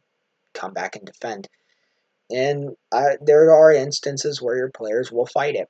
come 0.52 0.72
back 0.72 0.96
and 0.96 1.04
defend 1.04 1.48
and 2.30 2.76
uh, 2.90 3.16
there 3.20 3.52
are 3.52 3.72
instances 3.72 4.42
where 4.42 4.56
your 4.56 4.70
players 4.70 5.12
will 5.12 5.26
fight 5.26 5.54
it. 5.54 5.68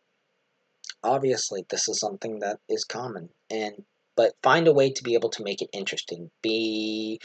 Obviously, 1.03 1.64
this 1.68 1.88
is 1.88 2.01
something 2.01 2.40
that 2.40 2.59
is 2.68 2.85
common, 2.85 3.29
and 3.51 3.85
but 4.16 4.35
find 4.42 4.66
a 4.66 4.72
way 4.72 4.90
to 4.90 5.03
be 5.03 5.14
able 5.14 5.29
to 5.31 5.44
make 5.44 5.61
it 5.61 5.68
interesting. 5.72 6.31
Be 6.42 7.20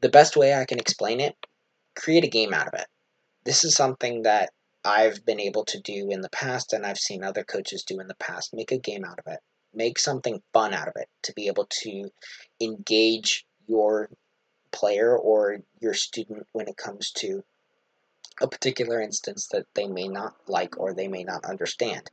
the 0.00 0.10
best 0.10 0.36
way 0.36 0.54
I 0.54 0.66
can 0.66 0.78
explain 0.78 1.20
it. 1.20 1.34
Create 1.98 2.22
a 2.22 2.28
game 2.28 2.54
out 2.54 2.68
of 2.68 2.74
it. 2.74 2.86
This 3.44 3.64
is 3.64 3.74
something 3.74 4.22
that 4.22 4.50
I've 4.84 5.26
been 5.26 5.40
able 5.40 5.64
to 5.64 5.80
do 5.80 6.10
in 6.10 6.20
the 6.20 6.30
past, 6.30 6.72
and 6.72 6.86
I've 6.86 6.96
seen 6.96 7.24
other 7.24 7.42
coaches 7.42 7.82
do 7.82 7.98
in 7.98 8.06
the 8.06 8.14
past. 8.14 8.54
Make 8.54 8.70
a 8.70 8.78
game 8.78 9.04
out 9.04 9.18
of 9.18 9.26
it. 9.26 9.40
Make 9.74 9.98
something 9.98 10.40
fun 10.52 10.72
out 10.72 10.86
of 10.86 10.94
it 10.94 11.08
to 11.24 11.32
be 11.32 11.48
able 11.48 11.66
to 11.82 12.10
engage 12.60 13.44
your 13.66 14.10
player 14.70 15.18
or 15.18 15.58
your 15.80 15.92
student 15.92 16.46
when 16.52 16.68
it 16.68 16.76
comes 16.76 17.10
to 17.10 17.42
a 18.40 18.46
particular 18.46 19.00
instance 19.00 19.48
that 19.48 19.66
they 19.74 19.88
may 19.88 20.06
not 20.06 20.36
like 20.46 20.78
or 20.78 20.94
they 20.94 21.08
may 21.08 21.24
not 21.24 21.44
understand. 21.44 22.08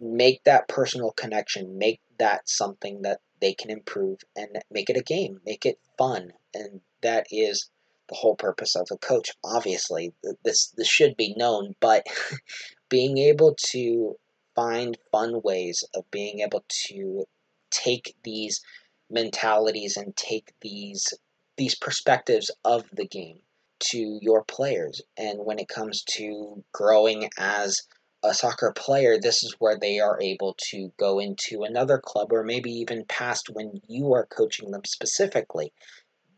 Make 0.00 0.44
that 0.44 0.68
personal 0.68 1.12
connection, 1.12 1.78
make 1.78 2.00
that 2.18 2.46
something 2.46 3.02
that 3.02 3.20
they 3.40 3.54
can 3.54 3.70
improve 3.70 4.18
and 4.36 4.62
make 4.70 4.90
it 4.90 4.98
a 4.98 5.02
game, 5.02 5.40
make 5.46 5.64
it 5.64 5.78
fun. 5.96 6.34
And 6.52 6.82
that 7.00 7.26
is 7.30 7.70
the 8.12 8.18
whole 8.18 8.36
purpose 8.36 8.76
of 8.76 8.86
a 8.92 8.98
coach. 8.98 9.30
Obviously, 9.42 10.12
this 10.44 10.68
this 10.76 10.88
should 10.88 11.16
be 11.16 11.34
known, 11.36 11.74
but 11.80 12.06
being 12.90 13.16
able 13.16 13.56
to 13.70 14.16
find 14.54 14.98
fun 15.10 15.40
ways 15.42 15.82
of 15.94 16.10
being 16.10 16.40
able 16.40 16.62
to 16.88 17.24
take 17.70 18.14
these 18.22 18.60
mentalities 19.08 19.96
and 19.96 20.14
take 20.14 20.52
these 20.60 21.14
these 21.56 21.74
perspectives 21.74 22.50
of 22.64 22.84
the 22.92 23.06
game 23.06 23.38
to 23.78 24.18
your 24.20 24.44
players. 24.44 25.00
And 25.16 25.44
when 25.44 25.58
it 25.58 25.68
comes 25.68 26.02
to 26.16 26.62
growing 26.72 27.30
as 27.38 27.80
a 28.22 28.34
soccer 28.34 28.72
player, 28.76 29.18
this 29.18 29.42
is 29.42 29.56
where 29.58 29.76
they 29.78 29.98
are 30.00 30.20
able 30.20 30.54
to 30.70 30.92
go 30.98 31.18
into 31.18 31.62
another 31.62 31.98
club 31.98 32.32
or 32.32 32.44
maybe 32.44 32.70
even 32.70 33.04
past 33.06 33.48
when 33.50 33.80
you 33.88 34.12
are 34.12 34.26
coaching 34.26 34.70
them 34.70 34.82
specifically. 34.84 35.72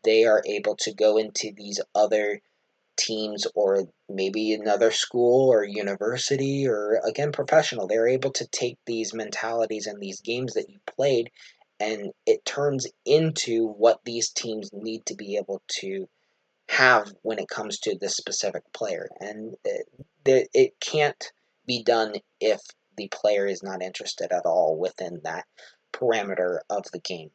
They 0.05 0.25
are 0.25 0.43
able 0.47 0.77
to 0.77 0.95
go 0.95 1.17
into 1.17 1.53
these 1.57 1.81
other 1.95 2.41
teams 2.97 3.47
or 3.55 3.89
maybe 4.09 4.53
another 4.53 4.93
school 4.93 5.51
or 5.51 5.65
university 5.65 6.69
or 6.69 7.01
again 7.05 7.33
professional. 7.33 7.89
They're 7.89 8.09
able 8.09 8.31
to 8.33 8.47
take 8.47 8.79
these 8.87 9.13
mentalities 9.13 9.87
and 9.87 10.01
these 10.01 10.21
games 10.21 10.55
that 10.55 10.71
you 10.71 10.79
played 10.87 11.31
and 11.81 12.13
it 12.27 12.45
turns 12.45 12.87
into 13.05 13.67
what 13.67 14.01
these 14.05 14.31
teams 14.31 14.71
need 14.73 15.05
to 15.07 15.15
be 15.15 15.37
able 15.37 15.63
to 15.81 16.09
have 16.69 17.13
when 17.23 17.39
it 17.39 17.49
comes 17.49 17.79
to 17.81 17.97
this 17.99 18.17
specific 18.17 18.63
player. 18.73 19.09
And 19.21 19.55
uh, 19.67 19.83
it, 20.25 20.49
it 20.55 20.81
can't 20.81 21.33
be 21.67 21.83
done 21.83 22.15
if 22.41 22.61
the 22.97 23.09
player 23.09 23.47
is 23.47 23.63
not 23.63 23.83
interested 23.83 24.33
at 24.33 24.47
all 24.47 24.79
within 24.79 25.21
that 25.25 25.45
parameter 25.93 26.59
of 26.71 26.85
the 26.93 27.01
game. 27.01 27.31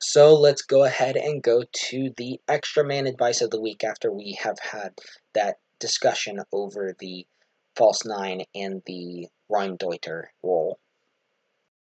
So 0.00 0.34
let's 0.34 0.62
go 0.62 0.84
ahead 0.84 1.16
and 1.16 1.42
go 1.42 1.64
to 1.90 2.10
the 2.16 2.40
extra 2.46 2.84
man 2.84 3.06
advice 3.06 3.40
of 3.40 3.50
the 3.50 3.60
week 3.60 3.82
after 3.82 4.12
we 4.12 4.38
have 4.42 4.58
had 4.60 4.94
that 5.34 5.58
discussion 5.80 6.40
over 6.52 6.94
the 6.98 7.26
false 7.76 8.04
nine 8.04 8.44
and 8.54 8.82
the 8.86 9.28
Raumdeuter 9.50 10.26
role. 10.42 10.78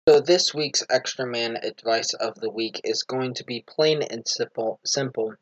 So 0.08 0.22
this 0.22 0.54
week's 0.54 0.84
extra 0.90 1.28
man 1.28 1.58
advice 1.58 2.14
of 2.14 2.36
the 2.36 2.50
week 2.50 2.82
is 2.84 3.04
going 3.04 3.34
to 3.36 3.44
be 3.44 3.64
plain 3.68 4.02
and 4.02 4.28
simple. 4.28 4.80
Simple. 4.86 5.36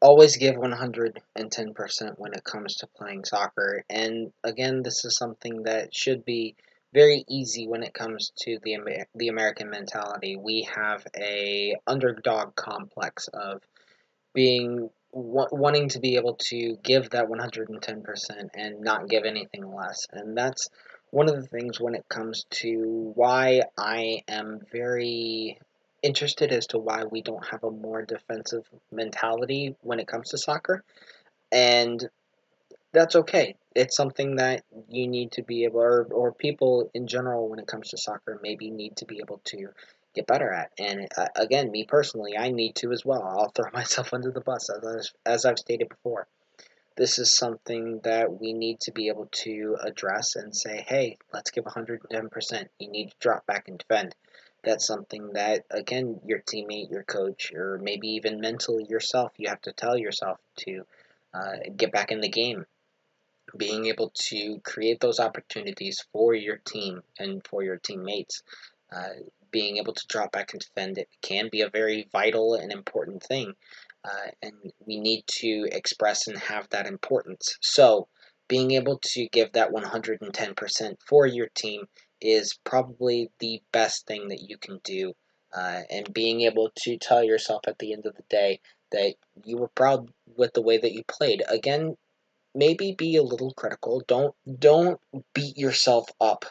Always 0.00 0.36
give 0.36 0.56
110% 0.56 2.18
when 2.18 2.32
it 2.32 2.44
comes 2.44 2.76
to 2.76 2.86
playing 2.96 3.24
soccer. 3.24 3.84
And 3.88 4.32
again, 4.42 4.82
this 4.82 5.04
is 5.04 5.16
something 5.16 5.62
that 5.64 5.94
should 5.94 6.24
be 6.24 6.56
very 6.92 7.24
easy 7.28 7.66
when 7.66 7.82
it 7.82 7.94
comes 7.94 8.32
to 8.40 8.58
the 8.62 8.74
Amer- 8.74 9.06
the 9.14 9.28
American 9.28 9.70
mentality. 9.70 10.36
We 10.36 10.68
have 10.74 11.06
a 11.16 11.76
underdog 11.86 12.56
complex 12.56 13.28
of 13.28 13.62
being 14.34 14.90
wanting 15.12 15.88
to 15.88 15.98
be 15.98 16.16
able 16.16 16.34
to 16.34 16.76
give 16.82 17.10
that 17.10 17.28
110% 17.28 18.48
and 18.54 18.80
not 18.80 19.08
give 19.08 19.24
anything 19.24 19.74
less. 19.74 20.06
And 20.12 20.36
that's 20.36 20.68
one 21.10 21.28
of 21.28 21.36
the 21.36 21.46
things 21.46 21.80
when 21.80 21.94
it 21.94 22.06
comes 22.08 22.44
to 22.50 23.12
why 23.14 23.62
I 23.78 24.22
am 24.28 24.60
very 24.70 25.58
interested 26.02 26.52
as 26.52 26.66
to 26.68 26.78
why 26.78 27.04
we 27.04 27.22
don't 27.22 27.46
have 27.46 27.64
a 27.64 27.70
more 27.70 28.02
defensive 28.02 28.68
mentality 28.92 29.74
when 29.80 30.00
it 30.00 30.06
comes 30.06 30.30
to 30.30 30.38
soccer. 30.38 30.84
And 31.50 32.06
that's 32.96 33.16
okay. 33.16 33.56
It's 33.74 33.96
something 33.96 34.36
that 34.36 34.64
you 34.88 35.06
need 35.06 35.32
to 35.32 35.42
be 35.42 35.64
able, 35.64 35.80
or, 35.80 36.08
or 36.10 36.32
people 36.32 36.90
in 36.94 37.06
general, 37.06 37.48
when 37.48 37.58
it 37.58 37.66
comes 37.66 37.90
to 37.90 37.98
soccer, 37.98 38.40
maybe 38.42 38.70
need 38.70 38.96
to 38.96 39.04
be 39.04 39.18
able 39.18 39.40
to 39.44 39.68
get 40.14 40.26
better 40.26 40.50
at. 40.50 40.70
And 40.78 41.08
uh, 41.16 41.26
again, 41.36 41.70
me 41.70 41.84
personally, 41.84 42.36
I 42.38 42.50
need 42.50 42.74
to 42.76 42.92
as 42.92 43.04
well. 43.04 43.22
I'll 43.22 43.50
throw 43.50 43.70
myself 43.72 44.12
under 44.14 44.30
the 44.30 44.40
bus, 44.40 44.70
as, 44.70 45.12
as 45.24 45.44
I've 45.44 45.58
stated 45.58 45.88
before 45.88 46.26
this 46.96 47.18
is 47.18 47.30
something 47.30 48.00
that 48.04 48.40
we 48.40 48.54
need 48.54 48.80
to 48.80 48.90
be 48.90 49.08
able 49.08 49.28
to 49.30 49.76
address 49.82 50.34
and 50.34 50.56
say, 50.56 50.84
hey, 50.88 51.18
let's 51.32 51.50
give 51.50 51.64
110%. 51.64 52.68
You 52.78 52.90
need 52.90 53.10
to 53.10 53.16
drop 53.20 53.46
back 53.46 53.68
and 53.68 53.78
defend. 53.78 54.14
That's 54.64 54.86
something 54.86 55.34
that, 55.34 55.66
again, 55.70 56.20
your 56.24 56.40
teammate, 56.40 56.90
your 56.90 57.04
coach, 57.04 57.52
or 57.54 57.78
maybe 57.82 58.08
even 58.08 58.40
mentally 58.40 58.86
yourself, 58.88 59.32
you 59.36 59.48
have 59.50 59.60
to 59.62 59.72
tell 59.72 59.96
yourself 59.96 60.38
to 60.60 60.86
uh, 61.34 61.56
get 61.76 61.92
back 61.92 62.10
in 62.10 62.20
the 62.20 62.30
game. 62.30 62.64
Being 63.56 63.86
able 63.86 64.12
to 64.28 64.60
create 64.64 65.00
those 65.00 65.20
opportunities 65.20 66.04
for 66.12 66.34
your 66.34 66.58
team 66.58 67.02
and 67.18 67.46
for 67.46 67.62
your 67.62 67.76
teammates. 67.76 68.42
Uh, 68.94 69.08
being 69.50 69.78
able 69.78 69.94
to 69.94 70.06
drop 70.08 70.32
back 70.32 70.52
and 70.52 70.60
defend 70.60 70.98
it 70.98 71.08
can 71.22 71.48
be 71.50 71.62
a 71.62 71.70
very 71.70 72.08
vital 72.12 72.54
and 72.54 72.72
important 72.72 73.22
thing. 73.22 73.54
Uh, 74.04 74.30
and 74.42 74.52
we 74.86 75.00
need 75.00 75.24
to 75.26 75.66
express 75.72 76.28
and 76.28 76.36
have 76.38 76.68
that 76.70 76.86
importance. 76.86 77.56
So, 77.60 78.08
being 78.48 78.72
able 78.72 79.00
to 79.02 79.28
give 79.28 79.52
that 79.52 79.72
110% 79.72 80.96
for 81.04 81.26
your 81.26 81.48
team 81.48 81.88
is 82.20 82.58
probably 82.64 83.30
the 83.40 83.60
best 83.72 84.06
thing 84.06 84.28
that 84.28 84.42
you 84.42 84.56
can 84.58 84.78
do. 84.84 85.14
Uh, 85.56 85.82
and 85.90 86.12
being 86.12 86.42
able 86.42 86.70
to 86.76 86.98
tell 86.98 87.24
yourself 87.24 87.62
at 87.66 87.78
the 87.78 87.92
end 87.92 88.04
of 88.06 88.14
the 88.14 88.24
day 88.28 88.60
that 88.92 89.14
you 89.44 89.56
were 89.56 89.68
proud 89.68 90.10
with 90.36 90.52
the 90.52 90.62
way 90.62 90.76
that 90.78 90.92
you 90.92 91.02
played. 91.04 91.42
Again, 91.48 91.96
maybe 92.56 92.92
be 92.92 93.16
a 93.16 93.22
little 93.22 93.52
critical. 93.52 94.02
Don't 94.08 94.34
don't 94.58 95.00
beat 95.34 95.56
yourself 95.56 96.08
up 96.20 96.44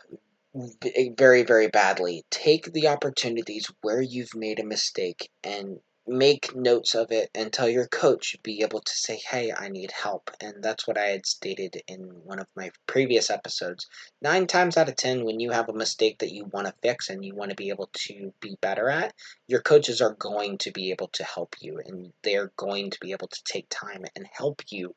very 1.18 1.44
very 1.44 1.68
badly. 1.68 2.24
Take 2.30 2.72
the 2.72 2.88
opportunities 2.88 3.70
where 3.82 4.02
you've 4.02 4.36
made 4.36 4.60
a 4.60 4.66
mistake 4.66 5.30
and 5.44 5.80
make 6.08 6.56
notes 6.56 6.94
of 6.94 7.12
it 7.12 7.30
and 7.34 7.52
tell 7.52 7.68
your 7.68 7.88
coach 7.88 8.36
be 8.44 8.62
able 8.62 8.80
to 8.80 8.94
say 8.94 9.20
hey 9.28 9.52
i 9.58 9.70
need 9.70 9.92
help 9.92 10.30
and 10.40 10.64
that's 10.64 10.88
what 10.88 11.00
i 11.00 11.06
had 11.08 11.26
stated 11.26 11.82
in 11.88 12.02
one 12.24 12.38
of 12.38 12.46
my 12.56 12.70
previous 12.86 13.32
episodes 13.32 13.88
nine 14.22 14.46
times 14.46 14.78
out 14.78 14.88
of 14.88 14.96
ten 14.96 15.26
when 15.26 15.40
you 15.40 15.50
have 15.50 15.68
a 15.68 15.74
mistake 15.74 16.20
that 16.20 16.32
you 16.32 16.46
want 16.46 16.68
to 16.68 16.74
fix 16.84 17.10
and 17.10 17.26
you 17.26 17.34
want 17.34 17.50
to 17.50 17.56
be 17.56 17.70
able 17.70 17.90
to 17.92 18.32
be 18.40 18.56
better 18.62 18.88
at 18.88 19.14
your 19.48 19.62
coaches 19.62 20.00
are 20.00 20.14
going 20.20 20.60
to 20.60 20.72
be 20.72 20.92
able 20.92 21.08
to 21.08 21.24
help 21.24 21.56
you 21.60 21.82
and 21.84 22.14
they're 22.24 22.52
going 22.56 22.92
to 22.92 23.00
be 23.02 23.12
able 23.12 23.28
to 23.28 23.44
take 23.44 23.66
time 23.70 24.06
and 24.16 24.28
help 24.32 24.62
you 24.70 24.94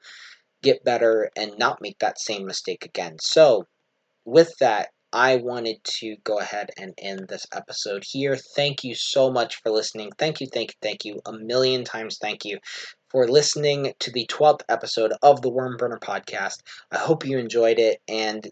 get 0.63 0.85
better 0.85 1.31
and 1.37 1.59
not 1.59 1.81
make 1.81 1.99
that 1.99 2.21
same 2.21 2.47
mistake 2.47 2.85
again 2.85 3.17
so 3.21 3.67
with 4.25 4.53
that 4.61 4.89
I 5.13 5.37
wanted 5.37 5.83
to 6.01 6.17
go 6.23 6.39
ahead 6.39 6.71
and 6.77 6.93
end 6.99 7.29
this 7.29 7.47
episode 7.53 8.05
here. 8.05 8.37
Thank 8.37 8.85
you 8.85 8.95
so 8.95 9.31
much 9.31 9.57
for 9.63 9.71
listening. 9.71 10.13
Thank 10.19 10.41
you, 10.41 10.47
thank 10.53 10.73
you, 10.73 10.77
thank 10.83 11.05
you. 11.07 11.21
A 11.25 11.33
million 11.33 11.85
times 11.85 12.19
thank 12.19 12.45
you 12.45 12.59
for 13.09 13.27
listening 13.27 13.95
to 14.01 14.13
the 14.13 14.27
12th 14.27 14.63
episode 14.69 15.15
of 15.23 15.41
the 15.41 15.51
Wormburner 15.51 15.99
podcast. 15.99 16.59
I 16.93 16.99
hope 16.99 17.25
you 17.25 17.39
enjoyed 17.39 17.79
it 17.79 18.03
and 18.07 18.47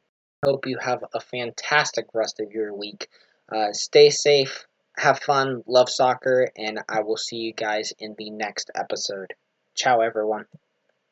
hope 0.45 0.67
you 0.67 0.79
have 0.79 1.05
a 1.13 1.21
fantastic 1.21 2.07
rest 2.15 2.41
of 2.41 2.53
your 2.53 2.73
week. 2.75 3.09
Uh, 3.55 3.73
stay 3.73 4.09
safe, 4.09 4.67
have 4.97 5.19
fun, 5.19 5.63
love 5.67 5.91
soccer, 5.91 6.49
and 6.57 6.81
I 6.89 7.01
will 7.03 7.19
see 7.19 7.37
you 7.37 7.53
guys 7.53 7.93
in 7.99 8.15
the 8.17 8.31
next 8.31 8.71
episode. 8.75 9.35
Ciao, 9.75 10.01
everyone. 10.01 10.47